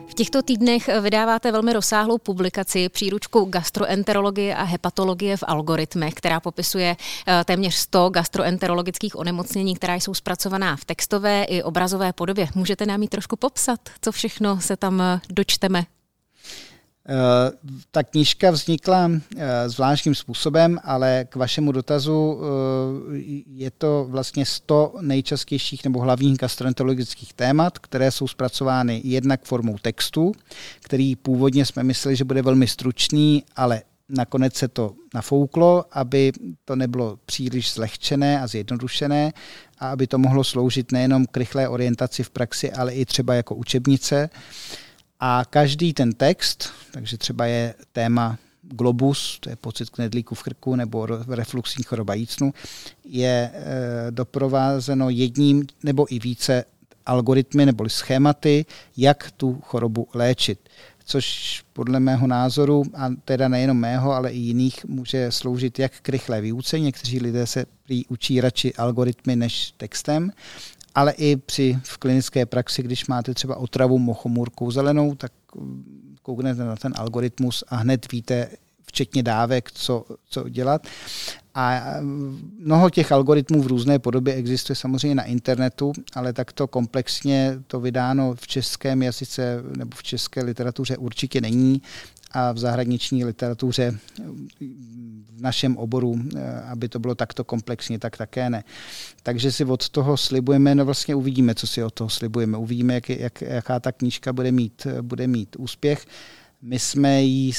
V 0.08 0.14
těchto 0.14 0.42
týdnech 0.42 0.90
vydáváte 1.02 1.52
velmi 1.52 1.74
rozsáhlou 1.74 2.18
publikaci 2.18 2.90
příručku 2.90 3.46
gastroenterologie 3.46 4.56
a 4.56 4.64
hepatologie 4.64 5.38
v 5.38 5.44
algoritmech, 5.48 6.14
která 6.14 6.40
popisuje 6.40 6.96
eh, 7.28 7.44
téměř 7.46 7.76
100 7.76 8.10
gastroenterologických 8.10 9.16
onemocnění, 9.16 9.76
která 9.76 9.96
jsou 9.96 10.14
zpracovaná 10.14 10.76
v 10.76 10.86
textové 10.86 11.44
i 11.44 11.64
obrazové 11.64 12.14
podobě. 12.14 12.48
Můžete 12.56 12.86
nám 12.86 13.02
ji 13.02 13.08
trošku 13.08 13.36
popsat, 13.36 13.80
co 14.02 14.12
všechno 14.12 14.62
se 14.62 14.78
tam 14.78 15.02
eh, 15.02 15.22
dočteme? 15.30 15.86
Eh, 17.10 17.52
ta 17.92 18.04
knížka 18.04 18.52
vznikla 18.52 19.12
eh, 19.38 19.70
zvláštním 19.70 20.16
způsobem, 20.16 20.80
ale 20.84 21.26
k 21.30 21.36
vašemu 21.36 21.72
dotazu 21.72 22.40
eh, 22.40 23.18
je 23.48 23.72
to 23.72 24.06
vlastně 24.10 24.46
100 24.46 24.94
nejčastějších 25.02 25.84
nebo 25.84 26.00
hlavních 26.00 26.38
gastroenterologických 26.38 27.34
témat, 27.34 27.80
které 27.80 28.12
jsou 28.12 28.28
zpracovány 28.28 29.02
jednak 29.04 29.44
formou 29.44 29.78
textu, 29.78 30.32
který 30.82 31.16
původně 31.16 31.66
jsme 31.66 31.84
mysleli, 31.84 32.16
že 32.16 32.24
bude 32.24 32.42
velmi 32.42 32.68
stručný, 32.68 33.44
ale 33.56 33.82
nakonec 34.10 34.56
se 34.56 34.68
to 34.68 34.94
nafouklo, 35.14 35.86
aby 35.92 36.32
to 36.66 36.76
nebylo 36.76 37.20
příliš 37.26 37.74
zlehčené 37.74 38.42
a 38.42 38.48
zjednodušené 38.48 39.34
a 39.80 39.90
aby 39.90 40.08
to 40.08 40.18
mohlo 40.18 40.44
sloužit 40.44 40.92
nejenom 40.92 41.26
k 41.26 41.38
rychlé 41.38 41.70
orientaci 41.70 42.24
v 42.24 42.30
praxi, 42.30 42.72
ale 42.72 42.94
i 42.94 43.06
třeba 43.06 43.34
jako 43.34 43.56
učebnice. 43.56 44.30
A 45.20 45.46
každý 45.50 45.94
ten 45.94 46.14
text, 46.14 46.74
takže 46.92 47.18
třeba 47.18 47.46
je 47.46 47.74
téma 47.94 48.38
globus, 48.62 49.40
to 49.40 49.50
je 49.50 49.56
pocit 49.56 49.90
knedlíku 49.90 50.36
v 50.36 50.44
krku 50.44 50.76
nebo 50.76 51.06
refluxní 51.28 51.84
choroba 51.84 52.14
jícnu, 52.14 52.54
je 53.06 53.52
e, 53.54 54.12
doprovázeno 54.12 55.10
jedním 55.10 55.68
nebo 55.84 56.14
i 56.14 56.20
více 56.20 56.66
algoritmy 57.06 57.66
nebo 57.66 57.90
schématy, 57.90 58.66
jak 58.98 59.32
tu 59.32 59.62
chorobu 59.62 60.08
léčit. 60.14 60.70
Což 61.08 61.64
podle 61.74 62.00
mého 62.00 62.28
názoru, 62.28 62.84
a 62.94 63.10
teda 63.26 63.48
nejenom 63.48 63.78
mého, 63.78 64.12
ale 64.12 64.32
i 64.32 64.38
jiných, 64.38 64.86
může 64.86 65.32
sloužit 65.32 65.80
jak 65.80 65.92
k 66.02 66.10
rychlé 66.10 66.42
výuce. 66.42 66.80
Někteří 66.80 67.20
lidé 67.20 67.48
se 67.48 67.66
učí 68.10 68.42
radši 68.42 68.74
algoritmy 68.74 69.36
než 69.36 69.72
textem 69.78 70.32
ale 70.96 71.12
i 71.12 71.36
při 71.36 71.80
v 71.84 71.98
klinické 71.98 72.46
praxi, 72.46 72.84
když 72.84 73.08
máte 73.08 73.34
třeba 73.34 73.56
otravu 73.56 74.00
mochomůrkou 74.00 74.72
zelenou, 74.72 75.16
tak 75.16 75.32
mm, 75.56 76.16
kouknete 76.22 76.64
na 76.64 76.76
ten 76.76 76.94
algoritmus 76.98 77.64
a 77.68 77.76
hned 77.76 78.12
víte, 78.12 78.48
včetně 78.88 79.24
dávek, 79.24 79.72
co, 79.72 80.06
co 80.30 80.50
dělat. 80.50 80.88
A 81.54 81.82
mm, 82.00 82.52
mnoho 82.60 82.90
těch 82.90 83.12
algoritmů 83.12 83.62
v 83.62 83.68
různé 83.68 84.00
podobě 84.00 84.34
existuje 84.34 84.76
samozřejmě 84.76 85.16
na 85.16 85.24
internetu, 85.24 85.92
ale 86.14 86.34
takto 86.34 86.68
komplexně 86.68 87.58
to 87.68 87.80
vydáno 87.80 88.36
v 88.36 88.48
českém 88.48 89.04
jazyce 89.04 89.64
nebo 89.78 89.98
v 89.98 90.04
české 90.04 90.44
literatuře 90.44 90.98
určitě 90.98 91.42
není 91.42 91.82
a 92.36 92.52
v 92.52 92.58
zahraniční 92.58 93.26
literatuře 93.26 93.98
v 95.36 95.42
našem 95.42 95.78
oboru, 95.78 96.20
eh, 96.36 96.62
aby 96.62 96.90
to 96.90 97.00
bylo 97.00 97.16
takto 97.16 97.44
komplexně, 97.44 98.00
tak 98.00 98.18
také 98.18 98.50
ne. 98.50 98.64
Takže 99.24 99.52
si 99.52 99.66
od 99.66 99.90
toho 99.90 100.18
slibujeme, 100.18 100.76
no 100.76 100.86
vlastně 100.86 101.16
uvidíme, 101.16 101.56
co 101.56 101.68
si 101.68 101.84
od 101.84 101.94
toho 101.94 102.10
slibujeme. 102.10 102.58
Uvidíme, 102.58 102.94
jak, 102.94 103.10
jak, 103.10 103.42
jaká 103.42 103.80
ta 103.80 103.92
knížka 103.92 104.34
bude 104.34 104.52
mít, 104.52 104.88
bude 105.02 105.28
mít 105.28 105.56
úspěch. 105.60 106.06
My 106.62 106.80
jsme 106.80 107.24
ji 107.24 107.54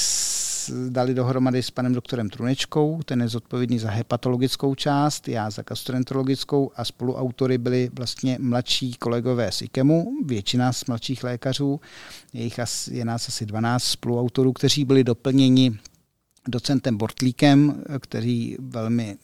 dali 0.88 1.14
dohromady 1.14 1.62
s 1.62 1.70
panem 1.70 1.92
doktorem 1.92 2.30
Trunečkou, 2.30 3.02
ten 3.04 3.22
je 3.22 3.28
zodpovědný 3.28 3.78
za 3.78 3.90
hepatologickou 3.90 4.74
část, 4.74 5.28
já 5.28 5.50
za 5.50 5.62
gastroenterologickou 5.62 6.70
a 6.76 6.84
spoluautory 6.84 7.58
byli 7.58 7.90
vlastně 7.92 8.38
mladší 8.40 8.94
kolegové 8.94 9.52
z 9.52 9.62
IKEMu, 9.62 10.12
většina 10.24 10.72
z 10.72 10.84
mladších 10.84 11.24
lékařů, 11.24 11.80
je, 12.32 12.44
jich 12.44 12.58
asi, 12.58 12.96
je 12.96 13.04
nás 13.04 13.28
asi 13.28 13.46
12 13.46 13.84
spoluautorů, 13.84 14.52
kteří 14.52 14.84
byli 14.84 15.04
doplněni 15.04 15.78
docentem 16.48 16.96
Bortlíkem, 16.96 17.82
který 18.00 18.56
velmi 18.60 19.16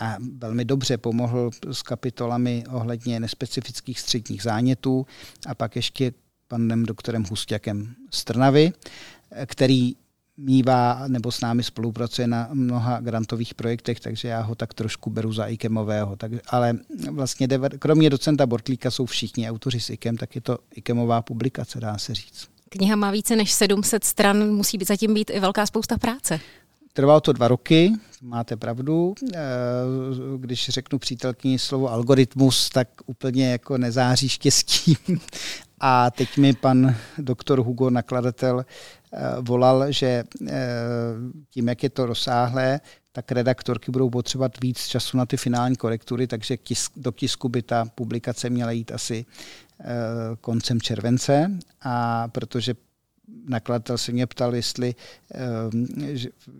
a 0.00 0.16
velmi 0.38 0.64
dobře 0.64 0.98
pomohl 0.98 1.50
s 1.72 1.82
kapitolami 1.82 2.64
ohledně 2.70 3.20
nespecifických 3.20 4.00
středních 4.00 4.42
zánětů 4.42 5.06
a 5.46 5.54
pak 5.54 5.76
ještě 5.76 6.12
panem 6.52 6.86
doktorem 6.86 7.24
Hustěkem 7.24 7.94
z 8.10 8.24
Trnavy, 8.24 8.72
který 9.46 9.92
mývá 10.36 11.04
nebo 11.08 11.32
s 11.32 11.40
námi 11.40 11.62
spolupracuje 11.62 12.26
na 12.28 12.48
mnoha 12.52 13.00
grantových 13.00 13.54
projektech, 13.54 14.00
takže 14.00 14.28
já 14.28 14.40
ho 14.40 14.54
tak 14.54 14.74
trošku 14.74 15.10
beru 15.10 15.32
za 15.32 15.46
IKEMového. 15.46 16.16
Tak, 16.16 16.32
ale 16.48 16.78
vlastně 17.10 17.48
kromě 17.78 18.10
docenta 18.10 18.46
Bortlíka 18.46 18.90
jsou 18.90 19.06
všichni 19.06 19.50
autoři 19.50 19.80
s 19.80 19.90
IKEM, 19.90 20.16
tak 20.16 20.34
je 20.34 20.40
to 20.40 20.58
IKEMová 20.74 21.22
publikace, 21.22 21.80
dá 21.80 21.98
se 21.98 22.14
říct. 22.14 22.48
Kniha 22.68 22.96
má 22.96 23.10
více 23.10 23.36
než 23.36 23.52
700 23.52 24.04
stran, 24.04 24.50
musí 24.50 24.78
být 24.78 24.88
zatím 24.88 25.14
být 25.14 25.30
i 25.30 25.40
velká 25.40 25.66
spousta 25.66 25.98
práce. 25.98 26.40
Trvalo 26.92 27.20
to 27.20 27.32
dva 27.32 27.48
roky, 27.48 27.92
máte 28.22 28.56
pravdu. 28.56 29.14
Eh, 29.34 29.38
když 30.38 30.68
řeknu 30.68 30.98
přítelkyni 30.98 31.58
slovo 31.58 31.92
algoritmus, 31.92 32.70
tak 32.70 32.88
úplně 33.06 33.50
jako 33.50 33.78
nezáří 33.78 34.28
štěstím. 34.28 34.96
A 35.84 36.10
teď 36.10 36.38
mi 36.38 36.52
pan 36.52 36.94
doktor 37.18 37.62
Hugo, 37.62 37.90
nakladatel, 37.90 38.64
eh, 39.12 39.18
volal, 39.40 39.92
že 39.92 40.06
eh, 40.06 40.54
tím, 41.50 41.68
jak 41.68 41.82
je 41.82 41.90
to 41.90 42.06
rozsáhlé, 42.06 42.80
tak 43.12 43.32
redaktorky 43.32 43.90
budou 43.90 44.10
potřebovat 44.10 44.52
víc 44.60 44.86
času 44.86 45.16
na 45.16 45.26
ty 45.26 45.36
finální 45.36 45.76
korektury, 45.76 46.26
takže 46.26 46.56
do 46.96 47.12
tisku 47.12 47.48
by 47.48 47.62
ta 47.62 47.84
publikace 47.84 48.50
měla 48.50 48.70
jít 48.70 48.92
asi 48.92 49.26
koncem 50.40 50.80
července. 50.80 51.50
A 51.82 52.28
protože 52.28 52.74
nakladatel 53.48 53.98
se 53.98 54.12
mě 54.12 54.26
ptal, 54.26 54.54
jestli 54.54 54.94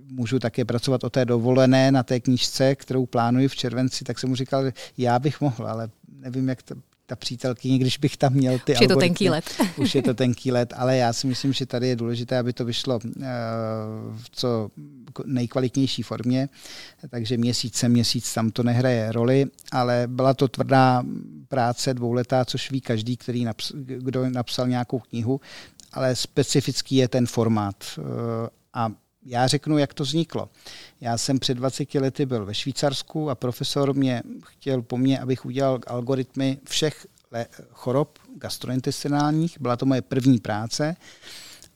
můžu 0.08 0.38
také 0.38 0.64
pracovat 0.64 1.04
o 1.04 1.10
té 1.10 1.24
dovolené 1.24 1.92
na 1.92 2.02
té 2.02 2.20
knížce, 2.20 2.74
kterou 2.74 3.06
plánuji 3.06 3.48
v 3.48 3.56
červenci, 3.56 4.04
tak 4.04 4.18
jsem 4.18 4.28
mu 4.28 4.36
říkal, 4.36 4.64
že 4.64 4.72
já 4.98 5.18
bych 5.18 5.40
mohl, 5.40 5.66
ale 5.66 5.90
nevím, 6.20 6.48
jak 6.48 6.62
to, 6.62 6.74
ta 7.06 7.16
přítelkyně, 7.16 7.78
když 7.78 7.98
bych 7.98 8.16
tam 8.16 8.32
měl 8.32 8.58
ty 8.58 8.72
Už 8.72 8.80
je 8.80 8.88
to 8.88 8.96
tenký 8.96 9.30
let. 9.30 9.44
Už 9.76 9.94
je 9.94 10.02
to 10.02 10.14
tenký 10.14 10.52
let, 10.52 10.74
ale 10.76 10.96
já 10.96 11.12
si 11.12 11.26
myslím, 11.26 11.52
že 11.52 11.66
tady 11.66 11.88
je 11.88 11.96
důležité, 11.96 12.38
aby 12.38 12.52
to 12.52 12.64
vyšlo 12.64 12.96
uh, 12.96 13.22
v 14.16 14.30
co 14.32 14.70
nejkvalitnější 15.24 16.02
formě, 16.02 16.48
takže 17.10 17.36
měsíc 17.36 17.84
měsíc 17.88 18.34
tam 18.34 18.50
to 18.50 18.62
nehraje 18.62 19.12
roli, 19.12 19.46
ale 19.72 20.04
byla 20.06 20.34
to 20.34 20.48
tvrdá 20.48 21.02
práce 21.48 21.94
dvouletá, 21.94 22.44
což 22.44 22.70
ví 22.70 22.80
každý, 22.80 23.16
který 23.16 23.46
naps- 23.46 23.72
kdo 23.74 24.30
napsal 24.30 24.68
nějakou 24.68 24.98
knihu, 24.98 25.40
ale 25.92 26.16
specifický 26.16 26.96
je 26.96 27.08
ten 27.08 27.26
formát. 27.26 27.76
Eh, 27.98 28.02
a 28.74 28.92
já 29.24 29.46
řeknu, 29.46 29.78
jak 29.78 29.94
to 29.94 30.04
vzniklo. 30.04 30.48
Já 31.00 31.18
jsem 31.18 31.38
před 31.38 31.54
20 31.54 31.94
lety 31.94 32.26
byl 32.26 32.44
ve 32.44 32.54
Švýcarsku 32.54 33.30
a 33.30 33.34
profesor 33.34 33.94
mě 33.94 34.22
chtěl 34.44 34.82
po 34.82 34.98
mně, 34.98 35.20
abych 35.20 35.46
udělal 35.46 35.80
algoritmy 35.86 36.58
všech 36.68 37.06
chorob 37.70 38.18
gastrointestinálních. 38.36 39.60
Byla 39.60 39.76
to 39.76 39.86
moje 39.86 40.02
první 40.02 40.38
práce. 40.38 40.96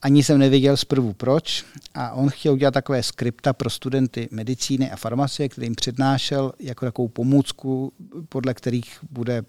Ani 0.06 0.24
jsem 0.24 0.38
nevěděl 0.38 0.76
zprvu 0.76 1.12
proč 1.12 1.64
a 1.94 2.12
on 2.12 2.30
chtěl 2.30 2.52
udělat 2.52 2.74
takové 2.74 3.02
skripta 3.02 3.52
pro 3.52 3.70
studenty 3.70 4.28
medicíny 4.30 4.90
a 4.90 4.96
farmacie, 4.96 5.48
kterým 5.48 5.74
přednášel 5.74 6.52
jako 6.60 6.84
takovou 6.84 7.08
pomůcku, 7.08 7.92
podle 8.28 8.54
kterých 8.54 8.98
bude 9.10 9.44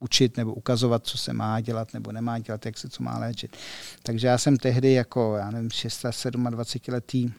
učit 0.00 0.36
nebo 0.36 0.54
ukazovat, 0.54 1.06
co 1.06 1.18
se 1.18 1.32
má 1.32 1.60
dělat 1.60 1.94
nebo 1.94 2.12
nemá 2.12 2.38
dělat, 2.38 2.66
jak 2.66 2.78
se 2.78 2.88
co 2.88 3.02
má 3.02 3.18
léčit. 3.18 3.56
Takže 4.02 4.26
já 4.26 4.38
jsem 4.38 4.56
tehdy 4.56 4.92
jako, 4.92 5.36
já 5.36 5.50
nevím, 5.50 5.70
6 5.70 6.06
27 6.50 6.94
letý 6.94 7.32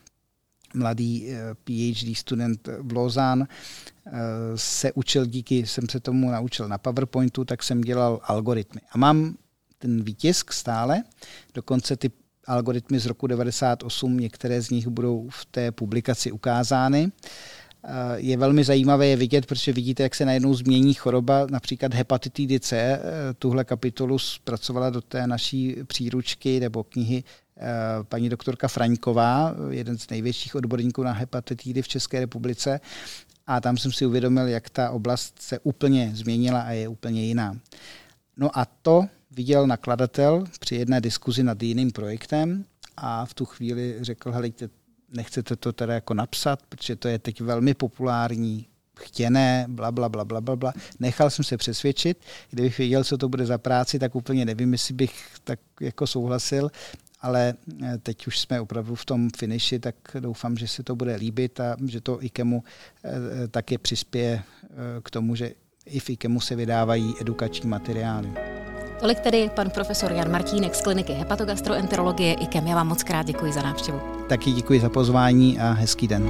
mladý 0.74 1.30
PhD 1.64 2.18
student 2.18 2.70
v 2.80 2.94
Lausanne, 2.94 3.48
se 4.56 4.92
učil 4.92 5.26
díky, 5.26 5.68
jsem 5.68 5.90
se 5.90 6.00
tomu 6.00 6.32
naučil 6.32 6.68
na 6.68 6.78
PowerPointu, 6.78 7.46
tak 7.46 7.64
jsem 7.64 7.82
dělal 7.82 8.20
algoritmy. 8.24 8.82
A 8.92 8.98
mám 8.98 9.36
ten 9.78 10.04
výtisk 10.04 10.54
stále, 10.54 11.04
dokonce 11.54 11.96
ty 11.98 12.12
algoritmy 12.48 13.00
z 13.00 13.06
roku 13.06 13.28
98, 13.28 14.20
některé 14.20 14.62
z 14.62 14.70
nich 14.70 14.88
budou 14.88 15.30
v 15.30 15.46
té 15.46 15.72
publikaci 15.72 16.32
ukázány. 16.32 17.12
Eh, 17.86 17.90
je 18.16 18.38
velmi 18.38 18.64
zajímavé 18.64 19.08
je 19.08 19.16
vidět, 19.16 19.46
protože 19.46 19.74
vidíte, 19.74 20.04
jak 20.04 20.16
se 20.16 20.26
najednou 20.26 20.54
změní 20.54 20.94
choroba, 20.94 21.48
například 21.50 21.94
hepatitidy 21.94 22.60
C. 22.60 22.78
Eh, 22.78 23.00
tuhle 23.40 23.64
kapitolu 23.64 24.20
zpracovala 24.20 24.90
do 24.90 25.02
té 25.02 25.28
naší 25.28 25.76
příručky 25.88 26.60
nebo 26.60 26.84
knihy 26.84 27.24
eh, 27.58 27.64
paní 28.04 28.30
doktorka 28.30 28.68
Fraňková, 28.68 29.56
jeden 29.70 29.98
z 29.98 30.10
největších 30.10 30.56
odborníků 30.56 31.04
na 31.04 31.12
hepatitidy 31.12 31.82
v 31.82 31.88
České 31.88 32.20
republice. 32.20 32.80
A 33.48 33.62
tam 33.62 33.78
jsem 33.78 33.92
si 33.92 34.06
uvědomil, 34.06 34.48
jak 34.48 34.70
ta 34.70 34.92
oblast 34.92 35.42
se 35.42 35.60
úplně 35.60 36.12
změnila 36.14 36.62
a 36.62 36.72
je 36.72 36.88
úplně 36.88 37.26
jiná. 37.26 37.58
No 38.38 38.60
a 38.60 38.66
to 38.82 39.06
viděl 39.36 39.68
nakladatel 39.68 40.44
při 40.60 40.76
jedné 40.76 41.02
diskuzi 41.02 41.44
nad 41.44 41.64
jiným 41.64 41.92
projektem 41.92 42.66
a 42.98 43.26
v 43.26 43.34
tu 43.34 43.46
chvíli 43.46 43.98
řekl, 44.02 44.32
helejte, 44.32 44.70
nechcete 45.10 45.56
to 45.56 45.74
teda 45.74 45.94
jako 45.94 46.14
napsat, 46.14 46.60
protože 46.70 46.96
to 46.96 47.08
je 47.08 47.20
teď 47.20 47.42
velmi 47.42 47.74
populární, 47.74 48.68
chtěné, 49.00 49.66
bla, 49.70 49.92
bla, 49.92 50.10
bla, 50.10 50.26
bla, 50.26 50.42
bla, 50.42 50.56
bla. 50.56 50.74
Nechal 51.00 51.30
jsem 51.30 51.46
se 51.46 51.58
přesvědčit, 51.58 52.18
kdybych 52.50 52.78
věděl, 52.78 53.04
co 53.04 53.18
to 53.18 53.30
bude 53.30 53.46
za 53.46 53.58
práci, 53.58 54.00
tak 54.00 54.16
úplně 54.16 54.46
nevím, 54.46 54.74
jestli 54.74 54.94
bych 54.94 55.26
tak 55.44 55.60
jako 55.82 56.08
souhlasil, 56.08 56.72
ale 57.22 57.54
eh, 57.84 57.98
teď 57.98 58.28
už 58.28 58.40
jsme 58.40 58.62
opravdu 58.62 58.96
v 58.96 59.06
tom 59.06 59.30
finiši, 59.38 59.80
tak 59.80 59.96
doufám, 60.20 60.58
že 60.58 60.68
se 60.68 60.84
to 60.84 60.96
bude 60.96 61.16
líbit 61.16 61.60
a 61.60 61.76
že 61.86 62.02
to 62.02 62.24
IKEMu 62.24 62.64
eh, 63.04 63.48
také 63.48 63.78
přispěje 63.78 64.44
eh, 64.64 64.68
k 65.04 65.10
tomu, 65.10 65.36
že 65.36 65.52
i 65.86 66.00
v 66.00 66.10
IKEMu 66.10 66.42
se 66.42 66.56
vydávají 66.56 67.14
edukační 67.22 67.70
materiály. 67.70 68.53
Tolik 69.04 69.20
tedy 69.20 69.50
pan 69.56 69.70
profesor 69.70 70.12
Jan 70.12 70.32
Martínek 70.32 70.76
z 70.76 70.82
kliniky 70.82 71.14
hepatogastroenterologie 71.14 72.34
IKEM. 72.34 72.68
Já 72.68 72.76
vám 72.76 72.88
moc 72.88 73.04
krát 73.04 73.26
děkuji 73.26 73.54
za 73.54 73.62
návštěvu. 73.62 74.02
Taky 74.30 74.52
děkuji 74.52 74.80
za 74.80 74.90
pozvání 74.90 75.60
a 75.60 75.72
hezký 75.72 76.08
den. 76.08 76.30